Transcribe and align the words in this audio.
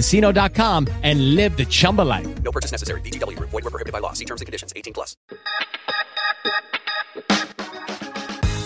ChumbaCasino.com 0.00 0.86
and 1.02 1.34
live 1.34 1.56
the 1.56 1.66
Chumba 1.66 2.02
life. 2.02 2.42
No 2.42 2.50
purchase 2.50 2.72
necessary. 2.72 3.00
VGW. 3.02 3.38
Void 3.38 3.64
were 3.64 3.70
prohibited 3.70 3.92
by 3.92 4.00
law. 4.00 4.12
See 4.12 4.24
terms 4.24 4.40
and 4.40 4.46
conditions. 4.46 4.72
18 4.74 4.92
plus. 4.92 5.16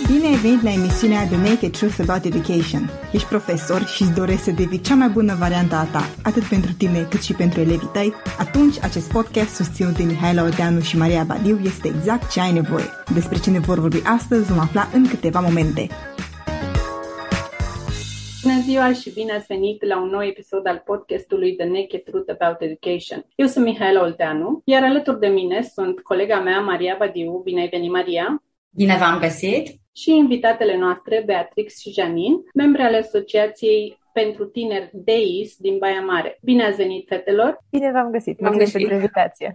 Bine 0.06 0.26
ai 0.26 0.36
venit 0.36 0.62
la 0.62 0.70
emisiunea 0.70 1.26
The 1.26 1.36
Naked 1.36 1.72
Truth 1.72 2.00
About 2.08 2.24
Education. 2.24 2.90
Ești 3.12 3.28
profesor 3.28 3.86
și 3.86 4.02
îți 4.02 4.12
dorești 4.12 4.42
să 4.42 4.50
devii 4.50 4.80
cea 4.80 4.94
mai 4.94 5.08
bună 5.08 5.34
variantă 5.34 5.74
a 5.74 5.84
ta, 5.84 6.08
atât 6.22 6.42
pentru 6.42 6.72
tine 6.72 7.06
cât 7.10 7.22
și 7.22 7.32
pentru 7.32 7.60
elevii 7.60 7.90
tăi? 7.92 8.14
Atunci, 8.38 8.82
acest 8.82 9.10
podcast 9.10 9.54
susținut 9.54 9.96
de 9.96 10.02
Mihaela 10.02 10.42
Oteanu 10.44 10.80
și 10.80 10.96
Maria 10.96 11.24
Badiu 11.24 11.60
este 11.64 11.88
exact 11.88 12.30
ce 12.30 12.40
ai 12.40 12.52
nevoie. 12.52 12.88
Despre 13.14 13.38
ce 13.38 13.50
ne 13.50 13.58
vor 13.58 13.78
vorbi 13.78 14.02
astăzi 14.02 14.48
vom 14.48 14.58
afla 14.58 14.88
în 14.92 15.08
câteva 15.08 15.40
momente. 15.40 15.88
Bună 18.44 18.60
ziua 18.60 18.92
și 18.92 19.12
bine 19.12 19.32
ați 19.32 19.46
venit 19.46 19.84
la 19.84 20.00
un 20.00 20.08
nou 20.08 20.22
episod 20.22 20.66
al 20.66 20.82
podcastului 20.84 21.56
The 21.56 21.66
Naked 21.66 22.02
Truth 22.02 22.32
About 22.38 22.60
Education. 22.60 23.26
Eu 23.34 23.46
sunt 23.46 23.64
Mihaela 23.64 24.02
Olteanu, 24.02 24.60
iar 24.64 24.82
alături 24.82 25.20
de 25.20 25.26
mine 25.26 25.62
sunt 25.62 26.00
colega 26.00 26.40
mea 26.40 26.60
Maria 26.60 26.94
Badiu. 26.98 27.40
Bine 27.44 27.60
ai 27.60 27.68
venit, 27.68 27.90
Maria! 27.90 28.42
Bine 28.70 28.96
v-am 28.98 29.18
găsit! 29.18 29.66
și 29.92 30.10
invitatele 30.10 30.76
noastre, 30.76 31.22
Beatrix 31.26 31.78
și 31.78 31.92
Janin, 31.92 32.34
membre 32.54 32.82
ale 32.82 32.96
Asociației 32.96 33.98
pentru 34.12 34.44
Tineri 34.44 34.90
DEIS 34.92 35.56
din 35.56 35.78
Baia 35.78 36.00
Mare. 36.00 36.38
Bine 36.42 36.64
ați 36.64 36.76
venit, 36.76 37.08
fetelor! 37.08 37.58
Bine 37.70 37.90
v-am 37.92 38.10
găsit! 38.10 38.40
Mulțumesc 38.40 38.72
pentru 38.72 38.94
invitație! 38.94 39.54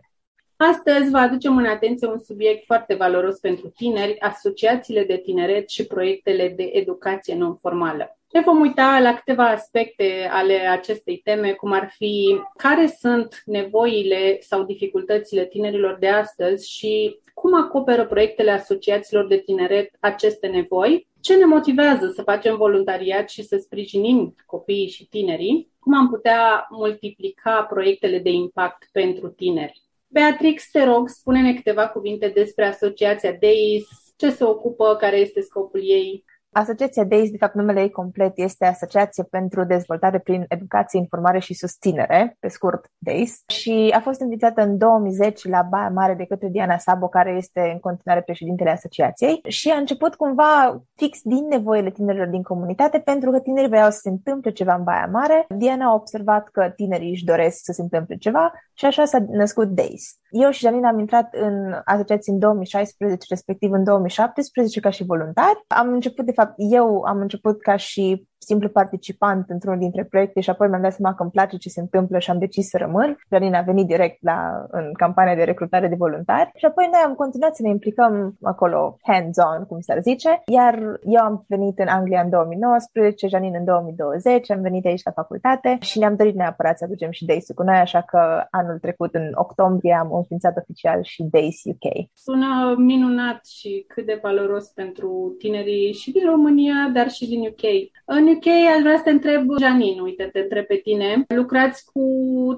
Astăzi 0.55 1.09
vă 1.09 1.17
aducem 1.17 1.57
în 1.57 1.65
atenție 1.65 2.07
un 2.07 2.19
subiect 2.19 2.65
foarte 2.65 2.95
valoros 2.95 3.39
pentru 3.39 3.67
tineri, 3.67 4.19
asociațiile 4.19 5.03
de 5.03 5.17
tineret 5.17 5.69
și 5.69 5.85
proiectele 5.85 6.53
de 6.55 6.69
educație 6.73 7.35
non-formală. 7.35 8.18
Ne 8.31 8.41
vom 8.41 8.59
uita 8.59 8.99
la 8.99 9.13
câteva 9.13 9.47
aspecte 9.47 10.27
ale 10.31 10.53
acestei 10.53 11.17
teme, 11.17 11.51
cum 11.51 11.71
ar 11.71 11.89
fi 11.95 12.39
care 12.57 12.87
sunt 12.99 13.41
nevoile 13.45 14.37
sau 14.41 14.63
dificultățile 14.63 15.45
tinerilor 15.45 15.97
de 15.99 16.07
astăzi 16.07 16.69
și 16.71 17.19
cum 17.33 17.53
acoperă 17.55 18.05
proiectele 18.05 18.51
asociațiilor 18.51 19.27
de 19.27 19.37
tineret 19.37 19.95
aceste 19.99 20.47
nevoi, 20.47 21.07
ce 21.21 21.35
ne 21.35 21.45
motivează 21.45 22.11
să 22.15 22.21
facem 22.21 22.57
voluntariat 22.57 23.29
și 23.29 23.43
să 23.43 23.57
sprijinim 23.57 24.35
copiii 24.45 24.89
și 24.89 25.07
tinerii, 25.07 25.71
cum 25.79 25.93
am 25.93 26.09
putea 26.09 26.67
multiplica 26.69 27.63
proiectele 27.69 28.19
de 28.19 28.29
impact 28.29 28.89
pentru 28.91 29.27
tineri. 29.27 29.81
Beatrix, 30.07 30.71
te 30.71 30.83
rog, 30.83 31.07
spune-ne 31.07 31.53
câteva 31.53 31.87
cuvinte 31.87 32.27
despre 32.27 32.65
Asociația 32.65 33.31
DEIS, 33.31 33.87
ce 34.17 34.29
se 34.29 34.43
ocupă, 34.43 34.95
care 34.95 35.17
este 35.17 35.41
scopul 35.41 35.81
ei. 35.83 36.23
Asociația 36.51 37.03
DEIS, 37.03 37.31
de 37.31 37.37
fapt 37.37 37.55
numele 37.55 37.81
ei 37.81 37.91
complet 37.91 38.31
este 38.35 38.65
Asociație 38.65 39.23
pentru 39.23 39.63
Dezvoltare 39.63 40.19
prin 40.19 40.45
Educație, 40.47 40.99
Informare 40.99 41.39
și 41.39 41.53
Susținere, 41.53 42.37
pe 42.39 42.47
scurt 42.47 42.85
DEIS, 42.97 43.43
și 43.47 43.93
a 43.95 43.99
fost 43.99 44.21
înființată 44.21 44.61
în 44.61 44.77
2010 44.77 45.49
la 45.49 45.61
Baia 45.61 45.89
Mare 45.89 46.13
de 46.13 46.25
către 46.25 46.47
Diana 46.47 46.77
Sabo, 46.77 47.07
care 47.07 47.31
este 47.37 47.69
în 47.73 47.79
continuare 47.79 48.21
președintele 48.21 48.69
asociației 48.69 49.41
și 49.47 49.69
a 49.69 49.77
început 49.77 50.15
cumva 50.15 50.81
fix 50.95 51.19
din 51.23 51.45
nevoile 51.49 51.91
tinerilor 51.91 52.27
din 52.27 52.43
comunitate, 52.43 52.99
pentru 52.99 53.31
că 53.31 53.39
tinerii 53.39 53.69
vreau 53.69 53.89
să 53.89 53.99
se 54.01 54.09
întâmple 54.09 54.51
ceva 54.51 54.73
în 54.73 54.83
Baia 54.83 55.09
Mare. 55.11 55.45
Diana 55.57 55.85
a 55.85 55.93
observat 55.93 56.47
că 56.47 56.73
tinerii 56.75 57.11
își 57.11 57.25
doresc 57.25 57.59
să 57.61 57.71
se 57.71 57.81
întâmple 57.81 58.15
ceva 58.15 58.51
și 58.73 58.85
așa 58.85 59.05
s-a 59.05 59.25
născut 59.29 59.67
DEIS. 59.67 60.19
Eu 60.29 60.49
și 60.49 60.59
Janina 60.59 60.89
am 60.89 60.99
intrat 60.99 61.33
în 61.33 61.81
asociație 61.85 62.33
în 62.33 62.39
2016, 62.39 63.25
respectiv 63.29 63.71
în 63.71 63.83
2017, 63.83 64.79
ca 64.79 64.89
și 64.89 65.03
voluntari. 65.03 65.63
Am 65.67 65.93
început, 65.93 66.25
de 66.25 66.31
fapt, 66.39 66.53
eu 66.57 67.01
am 67.01 67.19
început 67.21 67.61
ca 67.61 67.75
și 67.75 68.27
simplu 68.39 68.69
participant 68.69 69.49
într-unul 69.49 69.79
dintre 69.79 70.03
proiecte 70.03 70.39
și 70.39 70.49
apoi 70.49 70.67
mi-am 70.67 70.81
dat 70.81 70.93
seama 70.93 71.15
că 71.15 71.21
îmi 71.21 71.31
place 71.31 71.57
ce 71.57 71.69
se 71.69 71.79
întâmplă 71.79 72.19
și 72.19 72.29
am 72.31 72.39
decis 72.39 72.69
să 72.69 72.77
rămân. 72.77 73.17
Janina 73.31 73.57
a 73.57 73.61
venit 73.61 73.87
direct 73.87 74.23
la, 74.23 74.65
în 74.71 74.93
campania 74.93 75.35
de 75.35 75.43
recrutare 75.43 75.87
de 75.87 75.95
voluntari 75.95 76.51
și 76.55 76.65
apoi 76.65 76.89
noi 76.91 77.01
am 77.05 77.13
continuat 77.13 77.55
să 77.55 77.61
ne 77.61 77.69
implicăm 77.69 78.37
acolo 78.41 78.97
hands-on, 79.01 79.65
cum 79.67 79.79
s-ar 79.79 80.01
zice, 80.01 80.41
iar 80.45 80.99
eu 81.03 81.21
am 81.21 81.45
venit 81.47 81.79
în 81.79 81.87
Anglia 81.87 82.21
în 82.21 82.29
2019, 82.29 83.27
Janina 83.27 83.57
în 83.57 83.65
2020, 83.65 84.51
am 84.51 84.61
venit 84.61 84.85
aici 84.85 85.03
la 85.03 85.11
facultate 85.11 85.77
și 85.81 85.99
ne-am 85.99 86.15
dorit 86.15 86.35
neapărat 86.35 86.77
să 86.77 86.83
aducem 86.83 87.11
și 87.11 87.25
Days 87.25 87.45
cu 87.55 87.63
noi, 87.63 87.77
așa 87.77 88.01
că 88.01 88.43
anul 88.51 88.77
trecut, 88.79 89.13
în 89.13 89.31
octombrie, 89.33 89.93
am 89.93 90.13
înființat 90.13 90.57
oficial 90.57 90.99
și 91.03 91.23
Days 91.31 91.61
UK. 91.63 92.09
Sună 92.13 92.75
minunat 92.77 93.45
și 93.45 93.85
cât 93.87 94.05
de 94.05 94.19
valoros 94.21 94.67
pentru 94.67 95.35
tinerii 95.37 95.93
și 95.93 96.11
din 96.11 96.25
România, 96.25 96.91
dar 96.93 97.09
și 97.09 97.27
din 97.27 97.39
UK. 97.39 97.63
În 98.05 98.27
UK 98.29 98.45
aș 98.75 98.81
vrea 98.81 98.97
să 98.97 99.03
te 99.03 99.09
întreb, 99.09 99.45
Janin, 99.59 99.99
uite, 99.99 100.29
te 100.31 100.39
întreb 100.39 100.65
pe 100.65 100.75
tine. 100.75 101.25
Lucrați 101.27 101.85
cu 101.85 102.03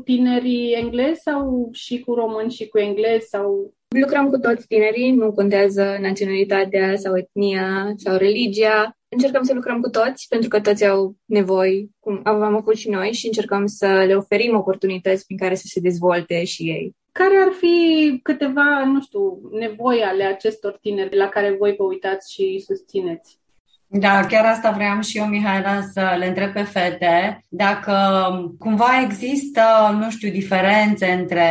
tinerii 0.03 0.71
englezi 0.71 1.21
sau 1.21 1.69
și 1.71 1.99
cu 1.99 2.13
români 2.13 2.51
și 2.51 2.67
cu 2.67 2.77
englezi 2.77 3.27
sau 3.27 3.73
Lucrăm 3.99 4.29
cu 4.29 4.37
toți 4.37 4.67
tinerii, 4.67 5.11
nu 5.11 5.31
contează 5.31 5.97
naționalitatea 6.01 6.95
sau 6.95 7.17
etnia 7.17 7.93
sau 7.95 8.17
religia. 8.17 8.97
Încercăm 9.09 9.43
să 9.43 9.53
lucrăm 9.53 9.81
cu 9.81 9.89
toți, 9.89 10.27
pentru 10.29 10.49
că 10.49 10.61
toți 10.61 10.85
au 10.85 11.15
nevoi, 11.25 11.89
cum 11.99 12.21
am 12.23 12.55
avut 12.55 12.75
și 12.75 12.89
noi, 12.89 13.11
și 13.11 13.25
încercăm 13.25 13.65
să 13.65 14.03
le 14.07 14.15
oferim 14.15 14.55
oportunități 14.55 15.25
prin 15.25 15.37
care 15.37 15.55
să 15.55 15.63
se 15.65 15.79
dezvolte 15.79 16.43
și 16.43 16.63
ei. 16.63 16.95
Care 17.11 17.35
ar 17.35 17.51
fi 17.51 18.19
câteva, 18.23 18.83
nu 18.85 19.01
știu, 19.01 19.41
nevoi 19.59 20.01
ale 20.01 20.23
acestor 20.23 20.77
tineri 20.81 21.17
la 21.17 21.27
care 21.27 21.55
voi 21.59 21.75
vă 21.77 21.83
uitați 21.83 22.33
și 22.33 22.63
susțineți? 22.65 23.40
Da, 23.93 24.25
chiar 24.29 24.45
asta 24.45 24.71
vreau 24.71 25.01
și 25.01 25.17
eu, 25.17 25.25
Mihaela, 25.25 25.81
să 25.93 26.15
le 26.19 26.27
întreb 26.27 26.51
pe 26.51 26.61
fete 26.61 27.45
dacă 27.49 27.93
cumva 28.59 29.01
există, 29.03 29.61
nu 29.99 30.09
știu, 30.09 30.29
diferențe 30.29 31.05
între 31.19 31.45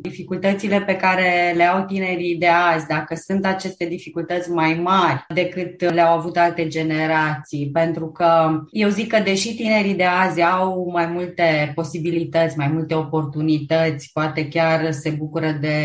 dificultățile 0.00 0.80
pe 0.80 0.96
care 0.96 1.52
le 1.56 1.64
au 1.64 1.84
tinerii 1.84 2.36
de 2.36 2.48
azi, 2.48 2.86
dacă 2.86 3.14
sunt 3.14 3.46
aceste 3.46 3.86
dificultăți 3.86 4.50
mai 4.50 4.80
mari 4.82 5.24
decât 5.28 5.80
le-au 5.92 6.18
avut 6.18 6.36
alte 6.36 6.66
generații. 6.66 7.70
Pentru 7.72 8.06
că 8.06 8.60
eu 8.70 8.88
zic 8.88 9.12
că 9.12 9.20
deși 9.24 9.54
tinerii 9.54 9.94
de 9.94 10.04
azi 10.04 10.42
au 10.42 10.90
mai 10.92 11.06
multe 11.06 11.72
posibilități, 11.74 12.58
mai 12.58 12.70
multe 12.72 12.94
oportunități, 12.94 14.10
poate 14.12 14.48
chiar 14.48 14.92
se 14.92 15.10
bucură 15.10 15.56
de 15.60 15.76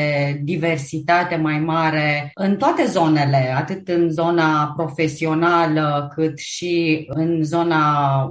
diversitate 0.44 1.36
mai 1.36 1.60
mare 1.60 2.32
în 2.34 2.58
toate 2.58 2.86
zonele, 2.86 3.54
atât 3.58 3.88
în 3.88 4.10
zona 4.10 4.74
profesională, 4.78 6.01
cât 6.08 6.38
și 6.40 7.06
în 7.10 7.44
zona, 7.44 7.84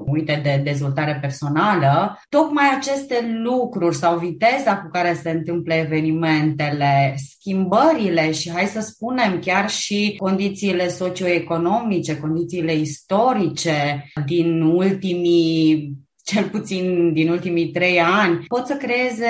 uite, 0.06 0.40
de 0.42 0.60
dezvoltare 0.64 1.18
personală, 1.20 2.18
tocmai 2.28 2.64
aceste 2.76 3.40
lucruri 3.42 3.96
sau 3.96 4.18
viteza 4.18 4.76
cu 4.76 4.88
care 4.92 5.14
se 5.14 5.30
întâmplă 5.30 5.74
evenimentele, 5.74 7.14
schimbările 7.16 8.32
și, 8.32 8.50
hai 8.50 8.64
să 8.64 8.80
spunem, 8.80 9.38
chiar 9.40 9.70
și 9.70 10.14
condițiile 10.18 10.88
socioeconomice, 10.88 12.18
condițiile 12.18 12.74
istorice 12.74 14.10
din 14.26 14.60
ultimii 14.60 15.92
cel 16.30 16.44
puțin 16.44 17.12
din 17.12 17.30
ultimii 17.30 17.70
trei 17.70 18.00
ani, 18.00 18.44
pot 18.48 18.66
să 18.66 18.74
creeze 18.74 19.26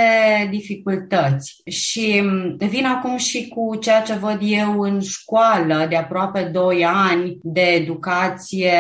dificultăți. 0.50 1.61
Și 1.64 2.23
vin 2.56 2.87
acum 2.87 3.17
și 3.17 3.49
cu 3.49 3.76
ceea 3.76 4.00
ce 4.00 4.14
văd 4.14 4.38
eu 4.41 4.81
în 4.81 5.00
școală 5.00 5.87
de 5.88 5.97
aproape 5.97 6.50
doi 6.52 6.85
ani 6.85 7.38
de 7.43 7.61
educație 7.61 8.73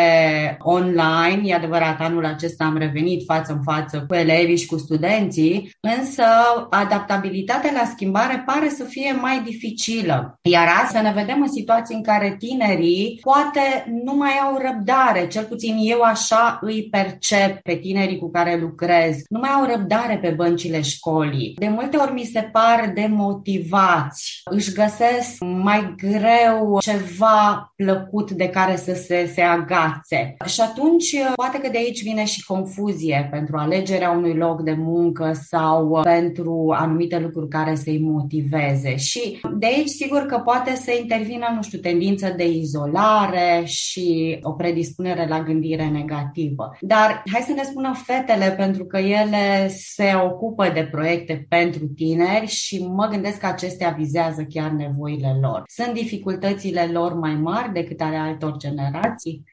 online. 0.58 1.40
E 1.44 1.54
adevărat, 1.54 2.00
anul 2.00 2.24
acesta 2.24 2.64
am 2.64 2.76
revenit 2.76 3.24
față 3.24 3.52
în 3.52 3.62
față 3.62 4.04
cu 4.08 4.14
elevii 4.14 4.56
și 4.56 4.66
cu 4.66 4.78
studenții, 4.78 5.70
însă 5.80 6.24
adaptabilitatea 6.70 7.70
la 7.72 7.90
schimbare 7.94 8.42
pare 8.46 8.68
să 8.68 8.84
fie 8.84 9.12
mai 9.20 9.42
dificilă. 9.44 10.38
Iar 10.42 10.68
asta 10.82 11.00
ne 11.00 11.12
vedem 11.14 11.42
în 11.42 11.52
situații 11.52 11.94
în 11.94 12.02
care 12.02 12.36
tinerii 12.38 13.18
poate 13.22 13.90
nu 14.04 14.14
mai 14.14 14.32
au 14.42 14.60
răbdare, 14.62 15.26
cel 15.26 15.44
puțin 15.44 15.76
eu 15.80 16.00
așa 16.00 16.58
îi 16.60 16.88
percep 16.90 17.60
pe 17.62 17.74
tinerii 18.10 18.18
cu 18.18 18.30
care 18.30 18.58
lucrez, 18.60 19.22
nu 19.28 19.38
mai 19.38 19.50
au 19.50 19.76
răbdare 19.76 20.18
pe 20.18 20.30
băncile 20.36 20.80
școlii. 20.80 21.54
De 21.58 21.68
multe 21.68 21.96
ori 21.96 22.12
mi 22.12 22.30
se 22.32 22.40
par 22.52 22.92
demotivați, 22.94 24.40
își 24.44 24.72
găsesc 24.72 25.36
mai 25.40 25.94
greu 25.96 26.78
ceva 26.80 27.72
plăcut 27.76 28.30
de 28.30 28.48
care 28.48 28.76
să 28.76 28.94
se, 28.94 29.30
se 29.34 29.40
agațe. 29.40 30.36
Și 30.46 30.60
atunci, 30.60 31.16
poate 31.34 31.58
că 31.58 31.68
de 31.68 31.78
aici 31.78 32.02
vine 32.02 32.24
și 32.24 32.44
confuzie 32.44 33.28
pentru 33.30 33.56
alegerea 33.56 34.10
unui 34.10 34.34
loc 34.34 34.62
de 34.62 34.72
muncă 34.78 35.32
sau 35.48 36.00
pentru 36.02 36.74
anumite 36.76 37.18
lucruri 37.18 37.48
care 37.48 37.74
să-i 37.74 38.00
motiveze. 38.02 38.96
Și 38.96 39.40
de 39.58 39.66
aici, 39.66 39.88
sigur 39.88 40.20
că 40.20 40.38
poate 40.38 40.74
să 40.74 40.96
intervină, 41.00 41.52
nu 41.54 41.62
știu, 41.62 41.78
tendință 41.78 42.34
de 42.36 42.48
izolare 42.48 43.62
și 43.64 44.38
o 44.42 44.50
predispunere 44.52 45.26
la 45.28 45.42
gândire 45.42 45.88
negativă. 45.88 46.76
Dar 46.80 47.22
hai 47.32 47.44
să 47.46 47.52
ne 47.52 47.62
spună 47.62 47.92
fetele, 48.06 48.50
pentru 48.50 48.84
că 48.84 48.98
ele 48.98 49.68
se 49.68 50.12
ocupă 50.24 50.68
de 50.68 50.88
proiecte 50.90 51.46
pentru 51.48 51.86
tineri 51.86 52.46
și 52.46 52.86
mă 52.86 53.06
gândesc 53.06 53.38
că 53.38 53.46
acestea 53.46 53.90
vizează 53.90 54.44
chiar 54.44 54.70
nevoile 54.70 55.38
lor. 55.40 55.62
Sunt 55.66 55.94
dificultățile 55.94 56.86
lor 56.92 57.14
mai 57.14 57.34
mari 57.34 57.72
decât 57.72 58.00
ale 58.00 58.16
altor 58.16 58.56
generații? 58.56 59.44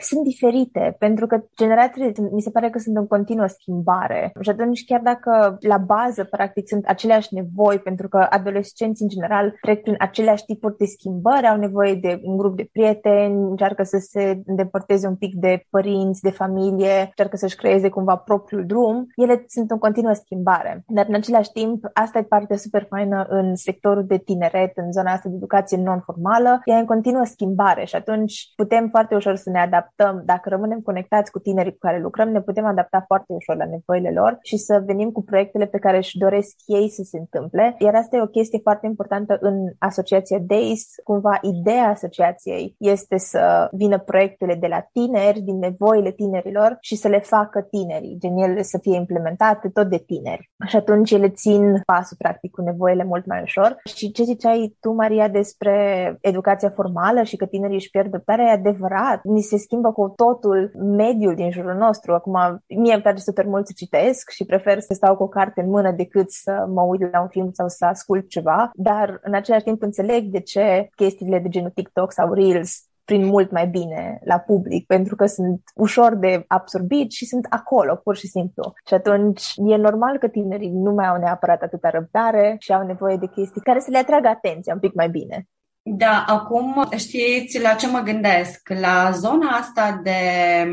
Sunt 0.00 0.22
diferite, 0.22 0.96
pentru 0.98 1.26
că 1.26 1.44
generațiile 1.56 2.12
mi 2.32 2.40
se 2.40 2.50
pare 2.50 2.70
că 2.70 2.78
sunt 2.78 2.96
în 2.96 3.06
continuă 3.06 3.46
schimbare. 3.46 4.32
Și 4.40 4.50
atunci, 4.50 4.84
chiar 4.84 5.00
dacă 5.00 5.56
la 5.60 5.78
bază, 5.78 6.24
practic, 6.24 6.68
sunt 6.68 6.84
aceleași 6.86 7.34
nevoi, 7.34 7.78
pentru 7.78 8.08
că 8.08 8.26
adolescenții, 8.30 9.04
în 9.04 9.10
general, 9.10 9.54
trec 9.60 9.82
prin 9.82 9.94
aceleași 9.98 10.44
tipuri 10.44 10.76
de 10.76 10.84
schimbări, 10.84 11.48
au 11.48 11.56
nevoie 11.56 11.94
de 11.94 12.20
un 12.22 12.36
grup 12.36 12.56
de 12.56 12.68
prieteni, 12.72 13.34
încearcă 13.34 13.82
să 13.82 13.98
se 13.98 14.42
îndepărteze 14.46 15.06
un 15.06 15.16
pic 15.16 15.34
de 15.34 15.64
părinți, 15.70 16.22
de 16.22 16.30
familie, 16.30 16.98
încearcă 17.00 17.36
să-și 17.36 17.56
creeze 17.56 17.88
cumva 17.88 18.16
propriul 18.16 18.66
drum, 18.66 19.06
ele 19.14 19.44
sunt 19.46 19.70
în 19.70 19.78
continuă 19.78 20.12
schimbare. 20.12 20.84
Dar, 20.86 21.04
în 21.08 21.14
același 21.14 21.52
timp, 21.52 21.84
asta 21.92 22.18
e 22.18 22.22
partea 22.22 22.56
super 22.56 22.86
faină 22.88 23.26
în 23.28 23.54
sectorul 23.54 24.04
de 24.06 24.18
tineret, 24.18 24.72
în 24.74 24.92
zona 24.92 25.12
asta 25.12 25.28
de 25.28 25.34
educație 25.34 25.76
non-formală, 25.76 26.60
e 26.64 26.72
în 26.72 26.86
continuă 26.86 27.24
schimbare 27.24 27.84
și 27.84 27.96
atunci 27.96 28.52
putem 28.56 28.88
foarte 28.88 29.14
ușor 29.14 29.34
să 29.36 29.50
ne 29.50 29.58
adaptăm 29.58 29.85
adaptăm, 29.86 30.22
dacă 30.24 30.48
rămânem 30.48 30.80
conectați 30.80 31.30
cu 31.30 31.38
tinerii 31.38 31.72
cu 31.72 31.78
care 31.78 32.00
lucrăm, 32.00 32.28
ne 32.28 32.40
putem 32.40 32.64
adapta 32.64 33.04
foarte 33.06 33.32
ușor 33.32 33.56
la 33.56 33.64
nevoile 33.64 34.10
lor 34.10 34.38
și 34.42 34.56
să 34.56 34.82
venim 34.86 35.10
cu 35.10 35.22
proiectele 35.22 35.66
pe 35.66 35.78
care 35.78 35.96
își 35.96 36.18
doresc 36.18 36.54
ei 36.66 36.88
să 36.88 37.02
se 37.02 37.18
întâmple. 37.18 37.74
Iar 37.78 37.94
asta 37.94 38.16
e 38.16 38.22
o 38.22 38.26
chestie 38.26 38.60
foarte 38.62 38.86
importantă 38.86 39.38
în 39.40 39.54
asociația 39.78 40.38
DAIS. 40.38 40.94
Cumva 41.04 41.38
ideea 41.42 41.88
asociației 41.88 42.74
este 42.78 43.18
să 43.18 43.68
vină 43.72 43.98
proiectele 43.98 44.54
de 44.54 44.66
la 44.66 44.86
tineri, 44.92 45.40
din 45.40 45.58
nevoile 45.58 46.10
tinerilor 46.10 46.76
și 46.80 46.96
să 46.96 47.08
le 47.08 47.18
facă 47.18 47.60
tinerii, 47.60 48.16
gen 48.18 48.36
ele 48.36 48.62
să 48.62 48.78
fie 48.78 48.96
implementate 48.96 49.68
tot 49.68 49.88
de 49.88 49.98
tineri. 50.06 50.50
Și 50.66 50.76
atunci 50.76 51.10
ele 51.10 51.28
țin 51.28 51.80
pasul 51.84 52.16
practic 52.18 52.50
cu 52.50 52.62
nevoile 52.62 53.04
mult 53.04 53.26
mai 53.26 53.42
ușor. 53.42 53.76
Și 53.84 54.10
ce 54.10 54.22
ziceai 54.22 54.76
tu, 54.80 54.92
Maria, 54.92 55.28
despre 55.28 55.74
educația 56.20 56.70
formală 56.70 57.22
și 57.22 57.36
că 57.36 57.46
tinerii 57.46 57.76
își 57.76 57.90
pierd 57.90 58.10
duparea, 58.10 58.44
e 58.44 58.50
adevărat. 58.50 59.20
Ni 59.22 59.40
se 59.40 59.56
schimbă 59.56 59.75
schimbă 59.76 59.92
cu 59.92 60.12
totul 60.16 60.70
mediul 60.74 61.34
din 61.34 61.50
jurul 61.50 61.74
nostru. 61.74 62.14
Acum, 62.14 62.64
mie 62.68 62.92
îmi 62.92 63.02
place 63.02 63.22
super 63.22 63.46
mult 63.46 63.66
să 63.66 63.72
citesc 63.76 64.30
și 64.30 64.44
prefer 64.44 64.80
să 64.80 64.94
stau 64.94 65.16
cu 65.16 65.22
o 65.22 65.28
carte 65.28 65.60
în 65.60 65.70
mână 65.70 65.90
decât 65.90 66.30
să 66.30 66.66
mă 66.68 66.82
uit 66.82 67.12
la 67.12 67.20
un 67.20 67.28
film 67.28 67.50
sau 67.52 67.68
să 67.68 67.84
ascult 67.84 68.28
ceva, 68.28 68.70
dar 68.74 69.20
în 69.22 69.34
același 69.34 69.64
timp 69.64 69.82
înțeleg 69.82 70.24
de 70.24 70.40
ce 70.40 70.88
chestiile 70.94 71.38
de 71.38 71.48
genul 71.48 71.70
TikTok 71.74 72.12
sau 72.12 72.32
Reels 72.32 72.84
prin 73.04 73.26
mult 73.26 73.50
mai 73.50 73.66
bine 73.66 74.18
la 74.24 74.38
public, 74.38 74.86
pentru 74.86 75.16
că 75.16 75.26
sunt 75.26 75.60
ușor 75.74 76.14
de 76.14 76.44
absorbit 76.46 77.10
și 77.12 77.26
sunt 77.26 77.46
acolo, 77.50 77.94
pur 77.94 78.16
și 78.16 78.26
simplu. 78.26 78.72
Și 78.86 78.94
atunci 78.94 79.52
e 79.56 79.76
normal 79.76 80.18
că 80.18 80.28
tinerii 80.28 80.70
nu 80.70 80.92
mai 80.92 81.06
au 81.06 81.16
neapărat 81.16 81.62
atâta 81.62 81.90
răbdare 81.90 82.56
și 82.58 82.72
au 82.72 82.86
nevoie 82.86 83.16
de 83.16 83.26
chestii 83.26 83.60
care 83.60 83.80
să 83.80 83.90
le 83.90 83.98
atragă 83.98 84.28
atenția 84.28 84.74
un 84.74 84.80
pic 84.80 84.94
mai 84.94 85.08
bine. 85.08 85.46
Da, 85.88 86.24
acum 86.26 86.88
știți 86.96 87.60
la 87.60 87.72
ce 87.72 87.88
mă 87.88 88.00
gândesc? 88.04 88.68
La 88.80 89.10
zona 89.14 89.48
asta 89.48 90.00
de 90.02 90.12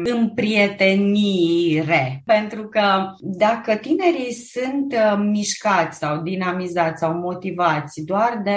împrietenire. 0.04 2.22
Pentru 2.26 2.68
că 2.68 2.82
dacă 3.22 3.76
tinerii 3.76 4.34
sunt 4.34 4.94
uh, 4.94 5.24
mișcați 5.30 5.98
sau 5.98 6.22
dinamizați 6.22 7.00
sau 7.00 7.14
motivați 7.14 8.02
doar 8.02 8.42
de, 8.44 8.52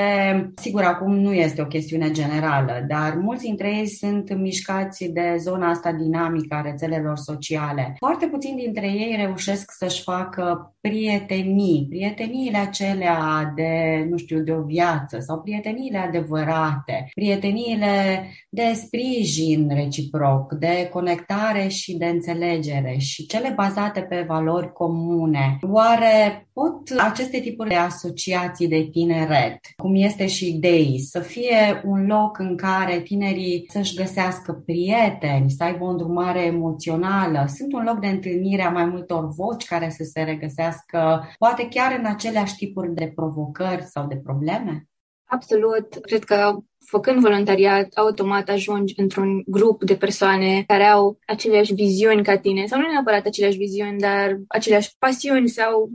sigur, 0.55 0.83
acum 0.83 1.15
nu 1.15 1.33
este 1.33 1.63
o 1.63 1.67
chestiune 1.67 2.11
generală, 2.11 2.85
dar 2.89 3.15
mulți 3.21 3.45
dintre 3.45 3.69
ei 3.69 3.89
sunt 3.89 4.37
mișcați 4.37 5.05
de 5.05 5.37
zona 5.39 5.69
asta 5.69 5.93
dinamică 5.93 6.55
a 6.55 6.61
rețelelor 6.61 7.17
sociale. 7.17 7.95
Foarte 7.99 8.27
puțini 8.27 8.63
dintre 8.63 8.87
ei 8.87 9.15
reușesc 9.17 9.71
să-și 9.71 10.03
facă 10.03 10.76
prietenii, 10.89 11.87
prieteniile 11.89 12.59
acelea 12.59 13.53
de, 13.55 14.05
nu 14.11 14.17
știu, 14.17 14.41
de 14.41 14.53
o 14.53 14.63
viață 14.63 15.19
sau 15.21 15.41
prieteniile 15.41 15.99
adevărate 15.99 16.25
adevărate, 16.37 17.09
prieteniile 17.15 18.27
de 18.49 18.73
sprijin 18.75 19.71
reciproc, 19.75 20.53
de 20.53 20.89
conectare 20.93 21.69
și 21.69 21.97
de 21.97 22.07
înțelegere 22.07 22.97
și 22.99 23.27
cele 23.27 23.53
bazate 23.57 24.01
pe 24.01 24.25
valori 24.29 24.73
comune. 24.73 25.59
Oare 25.71 26.46
pot 26.61 26.99
aceste 26.99 27.41
tipuri 27.41 27.69
de 27.69 27.75
asociații 27.75 28.69
de 28.69 28.89
tineret, 28.91 29.59
cum 29.77 29.95
este 29.95 30.27
și 30.27 30.53
DEI, 30.53 30.99
să 30.99 31.21
fie 31.21 31.83
un 31.85 32.07
loc 32.07 32.39
în 32.39 32.57
care 32.57 33.01
tinerii 33.01 33.67
să-și 33.69 33.97
găsească 33.97 34.53
prieteni, 34.53 35.51
să 35.51 35.65
aibă 35.65 35.85
o 35.85 35.89
îndrumare 35.89 36.41
emoțională, 36.41 37.47
sunt 37.57 37.73
un 37.73 37.85
loc 37.85 38.01
de 38.01 38.07
întâlnire 38.07 38.63
a 38.63 38.71
mai 38.71 38.85
multor 38.85 39.29
voci 39.29 39.65
care 39.65 39.91
să 39.91 40.05
se 40.05 40.23
regăsească, 40.23 41.29
poate 41.39 41.69
chiar 41.69 41.99
în 41.99 42.07
aceleași 42.07 42.57
tipuri 42.57 42.95
de 42.95 43.13
provocări 43.15 43.83
sau 43.83 44.07
de 44.07 44.17
probleme? 44.17 44.89
Absolut. 45.25 45.95
Cred 46.01 46.25
că 46.25 46.57
făcând 46.87 47.21
voluntariat, 47.21 47.89
automat 47.95 48.49
ajungi 48.49 48.95
într-un 48.97 49.43
grup 49.47 49.85
de 49.85 49.97
persoane 49.97 50.65
care 50.67 50.85
au 50.85 51.19
aceleași 51.27 51.75
viziuni 51.75 52.25
ca 52.25 52.39
tine, 52.39 52.67
sau 52.67 52.81
nu 52.81 52.87
neapărat 52.87 53.27
aceleași 53.27 53.57
viziuni, 53.57 53.99
dar 53.99 54.41
aceleași 54.49 54.95
pasiuni 54.99 55.49
sau 55.49 55.91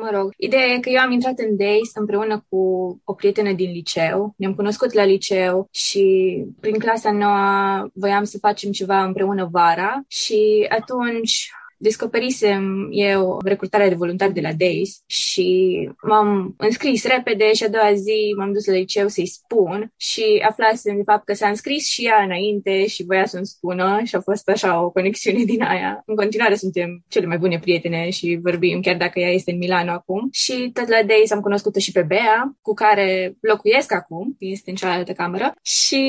Mă 0.00 0.10
rog, 0.12 0.32
ideea 0.36 0.64
e 0.66 0.80
că 0.80 0.88
eu 0.88 1.00
am 1.00 1.10
intrat 1.10 1.38
în 1.38 1.56
Days 1.56 1.90
împreună 1.94 2.44
cu 2.48 2.56
o 3.04 3.12
prietenă 3.12 3.52
din 3.52 3.70
liceu. 3.70 4.34
Ne-am 4.36 4.54
cunoscut 4.54 4.92
la 4.92 5.04
liceu 5.04 5.68
și 5.70 6.04
prin 6.60 6.78
clasa 6.78 7.12
noua 7.12 7.88
voiam 7.94 8.24
să 8.24 8.38
facem 8.38 8.70
ceva 8.70 9.04
împreună 9.04 9.48
vara 9.50 10.02
și 10.08 10.66
atunci 10.68 11.50
descoperisem 11.76 12.88
eu 12.90 13.40
recrutarea 13.44 13.88
de 13.88 13.94
voluntari 13.94 14.32
de 14.32 14.40
la 14.40 14.52
DAIS 14.52 15.02
și 15.06 15.90
m-am 16.02 16.54
înscris 16.58 17.04
repede 17.04 17.52
și 17.52 17.64
a 17.64 17.68
doua 17.68 17.92
zi 17.94 18.34
m-am 18.36 18.52
dus 18.52 18.66
la 18.66 18.72
liceu 18.72 19.08
să-i 19.08 19.26
spun 19.26 19.92
și 19.96 20.44
aflasem 20.48 20.96
de 20.96 21.02
fapt 21.02 21.24
că 21.24 21.34
s-a 21.34 21.48
înscris 21.48 21.86
și 21.86 22.04
ea 22.04 22.22
înainte 22.22 22.86
și 22.86 23.04
voia 23.04 23.26
să-mi 23.26 23.46
spună 23.46 24.00
și 24.04 24.14
a 24.14 24.20
fost 24.20 24.48
așa 24.48 24.82
o 24.84 24.90
conexiune 24.90 25.44
din 25.44 25.62
aia. 25.62 26.02
În 26.06 26.14
continuare 26.14 26.54
suntem 26.54 27.04
cele 27.08 27.26
mai 27.26 27.38
bune 27.38 27.58
prietene 27.58 28.10
și 28.10 28.38
vorbim 28.42 28.80
chiar 28.80 28.96
dacă 28.96 29.20
ea 29.20 29.30
este 29.30 29.50
în 29.50 29.58
Milano 29.58 29.90
acum. 29.90 30.28
Și 30.32 30.70
tot 30.72 30.88
la 30.88 31.02
DAIS 31.02 31.30
am 31.32 31.40
cunoscut-o 31.40 31.78
și 31.78 31.92
pe 31.92 32.02
Bea, 32.02 32.56
cu 32.62 32.74
care 32.74 33.36
locuiesc 33.40 33.92
acum, 33.92 34.36
este 34.38 34.70
în 34.70 34.76
cealaltă 34.76 35.12
cameră. 35.12 35.54
Și 35.62 36.04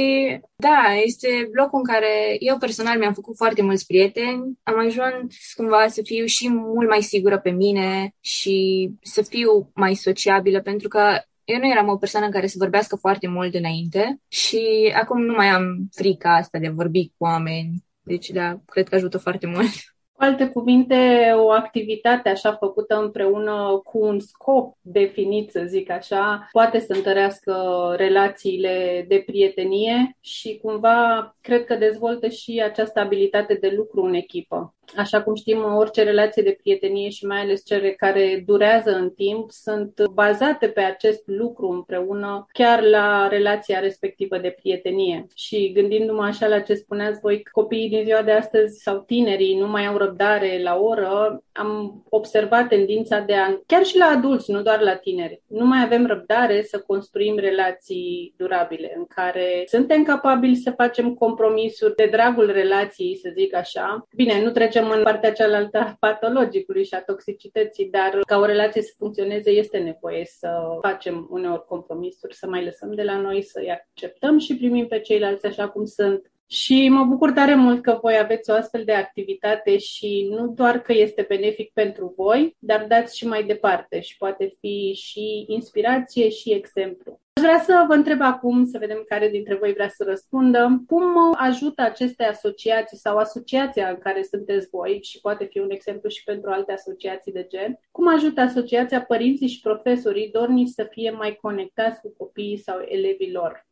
da, 0.56 0.84
este 1.04 1.50
locul 1.54 1.80
în 1.80 1.94
care 1.94 2.36
eu 2.40 2.58
personal 2.58 2.98
mi-am 2.98 3.14
făcut 3.14 3.36
foarte 3.36 3.62
mulți 3.62 3.86
prieteni, 3.86 4.58
am 4.64 4.80
ajuns 4.80 5.36
cumva 5.58 5.88
să 5.88 6.02
fiu 6.04 6.26
și 6.26 6.50
mult 6.50 6.90
mai 6.90 7.02
sigură 7.02 7.40
pe 7.40 7.50
mine 7.50 8.16
și 8.20 8.90
să 9.02 9.22
fiu 9.22 9.72
mai 9.76 9.94
sociabilă, 9.94 10.62
pentru 10.62 10.88
că 10.88 11.02
eu 11.44 11.58
nu 11.58 11.70
eram 11.72 11.88
o 11.88 11.98
persoană 11.98 12.26
în 12.26 12.32
care 12.32 12.48
să 12.48 12.56
vorbească 12.60 12.96
foarte 12.96 13.28
mult 13.28 13.54
înainte 13.54 14.20
și 14.28 14.94
acum 14.96 15.22
nu 15.22 15.34
mai 15.34 15.48
am 15.48 15.64
frica 15.92 16.36
asta 16.36 16.60
de 16.60 16.68
a 16.68 16.72
vorbi 16.72 17.08
cu 17.08 17.24
oameni. 17.24 17.86
Deci, 18.02 18.30
da, 18.30 18.60
cred 18.66 18.88
că 18.90 18.96
ajută 18.96 19.18
foarte 19.18 19.48
mult. 19.48 19.70
Cu 20.12 20.24
alte 20.24 20.48
cuvinte, 20.48 21.32
o 21.36 21.52
activitate 21.52 22.30
așa 22.30 22.54
făcută 22.54 22.96
împreună 22.96 23.82
cu 23.84 24.06
un 24.06 24.20
scop 24.20 24.78
definit, 24.82 25.52
să 25.52 25.64
zic 25.68 25.90
așa, 25.90 26.48
poate 26.52 26.80
să 26.80 26.94
întărească 26.94 27.54
relațiile 27.98 29.06
de 29.08 29.24
prietenie 29.26 30.18
și 30.20 30.60
cumva 30.62 31.36
cred 31.42 31.66
că 31.66 31.76
dezvoltă 31.76 32.28
și 32.28 32.62
această 32.66 33.00
abilitate 33.00 33.54
de 33.54 33.74
lucru 33.76 34.02
în 34.02 34.14
echipă. 34.14 34.76
Așa 34.96 35.22
cum 35.22 35.36
știm, 35.36 35.64
orice 35.76 36.04
relație 36.04 36.44
de 36.44 36.58
prietenie 36.62 37.10
și 37.10 37.26
mai 37.26 37.40
ales 37.40 37.66
cele 37.66 37.92
care 37.92 38.44
durează 38.46 38.92
în 38.92 39.10
timp 39.10 39.52
sunt 39.52 40.04
bazate 40.14 40.68
pe 40.68 40.82
acest 40.82 41.22
lucru 41.26 41.68
împreună, 41.68 42.48
chiar 42.52 42.84
la 42.84 43.28
relația 43.28 43.80
respectivă 43.80 44.38
de 44.38 44.56
prietenie. 44.62 45.28
Și 45.36 45.72
gândindu-mă 45.72 46.24
așa 46.24 46.48
la 46.48 46.60
ce 46.60 46.74
spuneați 46.74 47.20
voi, 47.20 47.44
copiii 47.52 47.90
din 47.90 48.04
ziua 48.04 48.22
de 48.22 48.32
astăzi 48.32 48.82
sau 48.82 48.98
tinerii 48.98 49.58
nu 49.58 49.68
mai 49.68 49.86
au 49.86 49.98
răbdare 49.98 50.60
la 50.64 50.76
oră, 50.76 51.44
am 51.52 52.04
observat 52.10 52.68
tendința 52.68 53.20
de 53.20 53.34
a, 53.34 53.60
chiar 53.66 53.84
și 53.84 53.98
la 53.98 54.06
adulți, 54.06 54.52
nu 54.52 54.62
doar 54.62 54.82
la 54.82 54.96
tineri, 54.96 55.42
nu 55.48 55.66
mai 55.66 55.84
avem 55.84 56.06
răbdare 56.06 56.62
să 56.62 56.80
construim 56.80 57.38
relații 57.38 58.34
durabile 58.38 58.94
în 58.98 59.06
care 59.06 59.64
suntem 59.66 60.04
capabili 60.04 60.56
să 60.56 60.72
facem 60.72 61.14
compromisuri 61.14 61.96
de 61.96 62.08
dragul 62.12 62.52
relației, 62.52 63.18
să 63.18 63.30
zic 63.38 63.56
așa. 63.56 64.08
Bine, 64.16 64.44
nu 64.44 64.52
trecem 64.78 64.98
în 64.98 65.04
partea 65.04 65.34
cealaltă 65.34 65.78
a 65.78 65.96
patologicului 66.00 66.86
și 66.86 66.94
a 66.94 67.02
toxicității, 67.02 67.90
dar 67.90 68.20
ca 68.28 68.38
o 68.38 68.46
relație 68.46 68.82
să 68.82 68.94
funcționeze 68.98 69.50
este 69.50 69.78
nevoie 69.78 70.26
să 70.26 70.78
facem 70.82 71.28
uneori 71.30 71.66
compromisuri, 71.66 72.36
să 72.36 72.48
mai 72.48 72.64
lăsăm 72.64 72.94
de 72.94 73.04
la 73.04 73.18
noi, 73.18 73.42
să-i 73.42 73.72
acceptăm 73.72 74.38
și 74.38 74.58
primim 74.58 74.88
pe 74.88 75.00
ceilalți 75.00 75.46
așa 75.46 75.70
cum 75.70 75.86
sunt 75.86 76.32
și 76.50 76.90
mă 76.90 77.04
bucur 77.04 77.32
tare 77.32 77.56
mult 77.56 77.82
că 77.82 77.98
voi 78.02 78.18
aveți 78.18 78.50
o 78.50 78.54
astfel 78.54 78.84
de 78.84 78.94
activitate 78.94 79.78
și 79.78 80.28
nu 80.30 80.48
doar 80.48 80.82
că 80.82 80.94
este 80.94 81.26
benefic 81.28 81.72
pentru 81.74 82.14
voi, 82.16 82.56
dar 82.60 82.86
dați 82.88 83.18
și 83.18 83.28
mai 83.28 83.44
departe 83.44 84.00
și 84.00 84.18
poate 84.18 84.56
fi 84.60 84.94
și 84.94 85.46
inspirație 85.48 86.30
și 86.30 86.52
exemplu. 86.54 87.22
Aș 87.34 87.44
vrea 87.44 87.60
să 87.60 87.86
vă 87.88 87.94
întreb 87.94 88.22
acum, 88.22 88.66
să 88.66 88.78
vedem 88.78 89.04
care 89.08 89.30
dintre 89.30 89.56
voi 89.56 89.74
vrea 89.74 89.90
să 89.90 90.04
răspundă, 90.04 90.84
cum 90.88 91.36
ajută 91.38 91.82
aceste 91.82 92.24
asociații 92.24 92.98
sau 92.98 93.18
asociația 93.18 93.90
în 93.90 93.98
care 93.98 94.24
sunteți 94.24 94.68
voi 94.72 95.00
și 95.04 95.20
poate 95.20 95.46
fi 95.46 95.60
un 95.60 95.70
exemplu 95.70 96.10
și 96.10 96.24
pentru 96.24 96.50
alte 96.50 96.72
asociații 96.72 97.32
de 97.32 97.48
gen, 97.50 97.80
cum 97.92 98.08
ajută 98.08 98.42
asociația 98.42 99.02
părinții 99.02 99.48
și 99.48 99.60
profesorii 99.60 100.32
dornici 100.32 100.68
să 100.68 100.88
fie 100.90 101.12
mai 101.12 101.38
conectați 101.42 102.02
cu 102.02 102.14
copiii 102.18 102.58
sau 102.58 102.80
elevii 102.80 103.32
lor? 103.32 103.66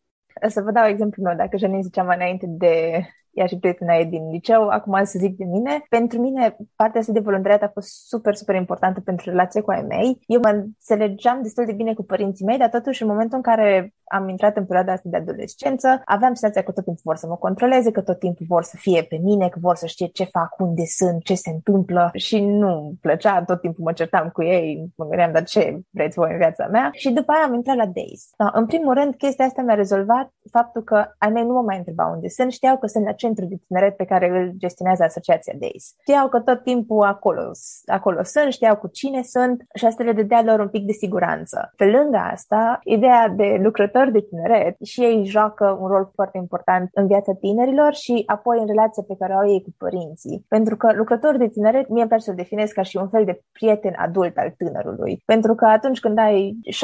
Să 0.48 0.62
vă 0.62 0.72
dau 0.72 0.86
exemplu 0.88 1.24
meu, 1.24 1.36
dacă 1.36 1.58
Janine 1.58 1.82
ziceam 1.82 2.08
înainte 2.08 2.46
de 2.50 3.01
ea 3.36 3.46
și 3.46 3.60
prietena 3.60 3.96
ei 3.96 4.06
din 4.06 4.30
liceu, 4.30 4.68
acum 4.68 5.04
să 5.04 5.20
zic 5.20 5.38
de 5.38 5.46
mine. 5.46 5.86
Pentru 5.89 6.20
mine, 6.20 6.56
partea 6.75 7.00
asta 7.00 7.12
de 7.12 7.20
voluntariat 7.20 7.62
a 7.62 7.72
fost 7.74 8.08
super, 8.08 8.36
super 8.36 8.56
importantă 8.56 9.01
pentru 9.01 9.30
relația 9.30 9.62
cu 9.62 9.72
ai 9.72 9.86
mei. 9.88 10.20
Eu 10.25 10.39
mă 10.44 10.50
înțelegeam 10.50 11.42
destul 11.42 11.65
de 11.65 11.74
bine 11.74 11.94
cu 11.94 12.04
părinții 12.04 12.46
mei, 12.46 12.58
dar 12.58 12.70
totuși 12.70 13.01
în 13.01 13.08
momentul 13.08 13.38
în 13.38 13.44
care 13.44 13.94
am 14.08 14.30
intrat 14.30 14.58
în 14.58 14.65
perioada 14.65 14.92
asta 14.92 15.10
de 15.10 15.18
adolescență, 15.18 16.01
aveam 16.06 16.34
senzația 16.34 16.63
că 16.63 16.72
tot 16.72 16.84
timpul 16.84 17.01
vor 17.04 17.15
să 17.15 17.27
mă 17.27 17.36
controleze, 17.36 17.92
că 17.92 18.01
tot 18.01 18.20
timpul 18.20 18.46
vor 18.50 18.63
să 18.63 18.75
fie 18.80 19.04
pe 19.04 19.20
mine, 19.24 19.50
că 19.50 19.60
vor 19.62 19.75
să 19.75 19.86
știe 19.86 20.08
ce 20.08 20.24
fac, 20.24 20.60
unde 20.60 20.84
sunt, 20.86 21.24
ce 21.24 21.36
se 21.36 21.50
întâmplă 21.50 22.10
și 22.13 22.39
nu 22.42 22.94
plăcea, 23.01 23.44
tot 23.44 23.62
timpul 23.62 23.84
mă 23.84 23.92
certam 23.92 24.30
cu 24.30 24.44
ei, 24.44 24.94
mă 24.96 25.06
gândeam, 25.06 25.32
dar 25.32 25.44
ce 25.44 25.80
vreți 25.89 26.18
voi 26.18 26.32
în 26.32 26.38
viața 26.38 26.68
mea? 26.68 26.89
Și 26.94 27.12
după 27.12 27.32
aia 27.32 27.44
am 27.44 27.54
intrat 27.54 27.75
la 27.75 27.86
Days. 27.86 28.30
Da, 28.38 28.51
în 28.54 28.65
primul 28.65 28.94
rând, 28.94 29.15
chestia 29.15 29.46
asta 29.46 29.62
mi-a 29.62 29.75
rezolvat 29.75 30.34
faptul 30.51 30.84
că 30.84 31.06
ai 31.18 31.30
mei 31.30 31.44
nu 31.44 31.54
mă 31.54 31.62
mai 31.62 31.77
întrebau 31.77 32.13
unde 32.13 32.27
sunt, 32.27 32.51
știau 32.51 32.77
că 32.77 32.88
sunt 32.88 33.06
la 33.06 33.12
centru 33.25 33.46
de 33.46 33.55
tineret 33.67 33.96
pe 33.96 34.05
care 34.05 34.27
îl 34.29 34.51
gestionează 34.58 35.03
Asociația 35.03 35.53
Days. 35.60 35.86
Știau 36.01 36.27
că 36.27 36.39
tot 36.39 36.63
timpul 36.63 37.03
acolo, 37.03 37.51
acolo 37.86 38.24
sunt, 38.24 38.51
știau 38.51 38.75
cu 38.75 38.88
cine 38.88 39.22
sunt 39.24 39.58
și 39.74 39.86
asta 39.86 40.03
le 40.03 40.12
dădea 40.12 40.41
lor 40.41 40.60
un 40.60 40.70
pic 40.70 40.86
de 40.86 40.91
siguranță. 40.91 41.74
Pe 41.75 41.86
lângă 41.86 42.17
asta, 42.17 42.79
ideea 42.84 43.27
de 43.27 43.60
lucrători 43.62 44.12
de 44.12 44.22
tineret 44.29 44.75
și 44.84 45.01
ei 45.01 45.25
joacă 45.25 45.77
un 45.82 45.88
rol 45.88 46.12
foarte 46.13 46.38
important 46.38 46.89
în 46.94 47.08
viața 47.08 47.34
tinerilor 47.34 47.94
și 47.94 48.24
apoi 48.25 48.60
în 48.60 48.67
relația 48.67 49.03
pe 49.08 49.15
care 49.20 49.34
o 49.34 49.38
au 49.38 49.50
ei 49.50 49.62
cu 49.62 49.74
părinții. 49.77 50.46
Pentru 50.48 50.77
că 50.77 50.94
lucrători 50.94 51.38
de 51.38 51.48
tineret, 51.48 51.89
mie 51.89 52.01
îmi 52.01 52.10
place 52.10 52.24
să 52.24 52.32
definez 52.32 52.70
ca 52.72 52.82
și 52.82 52.98
un 52.98 53.10
fel 53.10 53.25
de 53.25 53.41
prieten 53.51 53.96
adult 53.98 54.38
al 54.38 54.53
tânărului. 54.58 55.22
Pentru 55.25 55.55
că 55.55 55.65
atunci 55.65 56.00
când 56.00 56.17
ai 56.17 56.60
16-17 56.72 56.75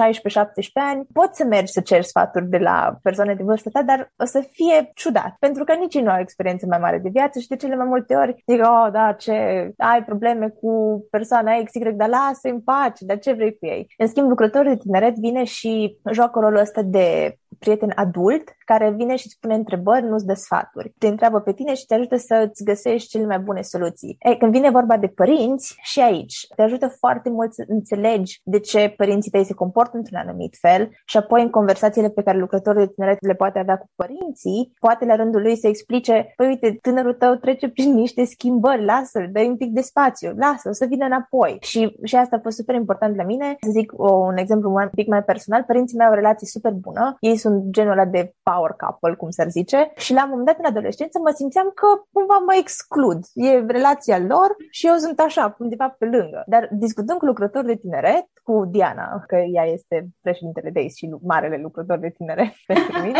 ani, 0.74 1.08
poți 1.14 1.38
să 1.38 1.46
mergi 1.46 1.72
să 1.72 1.82
ceri 1.82 2.06
sfaturi 2.06 2.50
de 2.50 2.58
la 2.58 2.98
persoane 3.02 3.34
de 3.34 3.44
vârstă 3.44 3.70
ta, 3.70 3.84
dar 3.84 4.12
o 4.24 4.26
să 4.26 4.40
fie 4.52 4.92
ciudat. 4.96 5.36
Pentru 5.40 5.64
că 5.64 5.74
nici 5.74 5.96
ei 5.96 6.02
nu 6.02 6.12
au 6.12 6.20
experiență 6.32 6.66
mai 6.66 6.80
mare 6.80 6.98
de 6.98 7.10
viață 7.10 7.40
și 7.40 7.48
de 7.48 7.56
cele 7.56 7.76
mai 7.76 7.88
multe 7.88 8.16
ori 8.16 8.44
zic, 8.48 8.62
oh, 8.62 8.88
da, 8.92 9.14
ce, 9.14 9.34
ai 9.78 10.04
probleme 10.04 10.50
cu 10.50 11.04
persoana 11.10 11.64
X, 11.64 11.74
Y, 11.74 11.92
dar 11.94 12.10
lasă 12.10 12.48
în 12.50 12.62
pace, 12.62 13.06
dar 13.06 13.20
ce 13.20 13.34
vrei 13.34 13.58
cu 13.58 13.66
ei? 13.66 13.94
În 13.98 14.08
schimb, 14.08 14.30
lucrătorul 14.30 14.72
de 14.72 14.78
tineret 14.78 15.16
vine 15.16 15.44
și 15.44 15.98
joacă 16.12 16.40
rolul 16.40 16.60
ăsta 16.60 16.82
de 16.82 17.38
prieten 17.64 17.92
adult 17.96 18.44
care 18.66 18.90
vine 18.90 19.16
și 19.16 19.26
îți 19.26 19.40
pune 19.40 19.54
întrebări, 19.54 20.06
nu-ți 20.06 20.26
dă 20.26 20.34
sfaturi. 20.34 20.94
Te 20.98 21.08
întreabă 21.08 21.40
pe 21.40 21.54
tine 21.54 21.74
și 21.74 21.86
te 21.86 21.94
ajută 21.94 22.16
să 22.16 22.48
îți 22.48 22.64
găsești 22.64 23.10
cele 23.10 23.26
mai 23.26 23.40
bune 23.40 23.62
soluții. 23.62 24.18
E, 24.20 24.36
când 24.36 24.52
vine 24.52 24.70
vorba 24.70 24.98
de 24.98 25.08
părinți, 25.08 25.80
și 25.82 26.00
aici 26.00 26.48
te 26.56 26.62
ajută 26.62 26.88
foarte 26.88 27.30
mult 27.30 27.54
să 27.54 27.64
înțelegi 27.68 28.42
de 28.44 28.60
ce 28.60 28.94
părinții 28.98 29.32
tăi 29.32 29.46
se 29.46 29.54
comportă 29.54 29.98
într-un 29.98 30.18
anumit 30.18 30.56
fel 30.60 30.90
și 31.06 31.18
apoi 31.18 31.42
în 31.42 31.50
conversațiile 31.50 32.10
pe 32.10 32.24
care 32.24 32.38
lucrătorul 32.38 32.86
de 32.86 32.92
tineret 32.92 33.18
le 33.26 33.34
poate 33.34 33.60
avea 33.60 33.78
cu 33.78 33.90
părinții, 33.96 34.74
poate 34.80 35.06
la 35.06 35.16
rândul 35.16 35.42
lui 35.42 35.58
să 35.58 35.68
explice, 35.68 36.34
păi 36.36 36.48
uite, 36.48 36.78
tânărul 36.82 37.14
tău 37.14 37.36
trece 37.36 37.70
prin 37.70 37.94
niște 38.04 38.24
schimbări, 38.24 38.86
lasă-l, 38.86 39.30
dă 39.32 39.40
un 39.40 39.58
pic 39.58 39.72
de 39.72 39.82
spațiu, 39.82 40.34
lasă 40.36 40.70
o 40.70 40.74
să 40.74 40.86
vină 40.86 41.06
înapoi. 41.06 41.58
Și, 41.62 41.96
și 42.04 42.16
asta 42.16 42.36
a 42.36 42.40
fost 42.44 42.58
super 42.58 42.76
important 42.76 43.16
la 43.16 43.24
mine. 43.24 43.56
Să 43.60 43.70
zic 43.72 43.92
o, 43.96 44.14
un 44.14 44.38
exemplu 44.38 44.72
un 44.74 44.90
pic 44.96 45.08
mai 45.08 45.24
personal, 45.24 45.64
părinții 45.64 45.98
mei 45.98 46.06
au 46.06 46.12
o 46.12 46.16
relație 46.16 46.48
super 46.48 46.72
bună, 46.72 47.16
ei 47.20 47.38
sunt 47.38 47.51
genul 47.72 47.92
ăla 47.92 48.06
de 48.06 48.34
power 48.44 48.72
couple, 48.72 49.16
cum 49.16 49.30
s-ar 49.30 49.50
zice, 49.50 49.92
și 49.96 50.14
la 50.14 50.24
un 50.24 50.30
moment 50.30 50.48
dat 50.48 50.58
în 50.60 50.66
adolescență 50.66 51.20
mă 51.20 51.32
simțeam 51.36 51.72
că 51.76 51.88
cumva 52.12 52.38
mă 52.38 52.56
exclud. 52.60 53.20
E 53.34 53.66
relația 53.78 54.20
lor 54.20 54.50
și 54.70 54.88
eu 54.88 54.96
sunt 54.96 55.20
așa, 55.20 55.56
undeva 55.60 55.96
pe 56.00 56.06
lângă. 56.06 56.44
Dar 56.48 56.70
discutând 56.72 57.20
cu 57.20 57.26
lucrători 57.26 57.66
de 57.66 57.76
tineret, 57.76 58.28
cu 58.44 58.66
Diana, 58.66 59.24
că 59.28 59.36
ea 59.36 59.66
este 59.66 60.08
președintele 60.22 60.70
de 60.70 60.88
și 60.88 61.16
marele 61.22 61.58
lucrător 61.62 61.98
de 61.98 62.10
tineret 62.18 62.54
pentru 62.68 63.02
mine. 63.02 63.20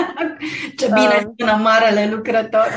Ce 0.76 0.86
bine 0.86 1.18
uh, 1.26 1.32
sună 1.38 1.56
marele 1.64 2.10
lucrător 2.16 2.68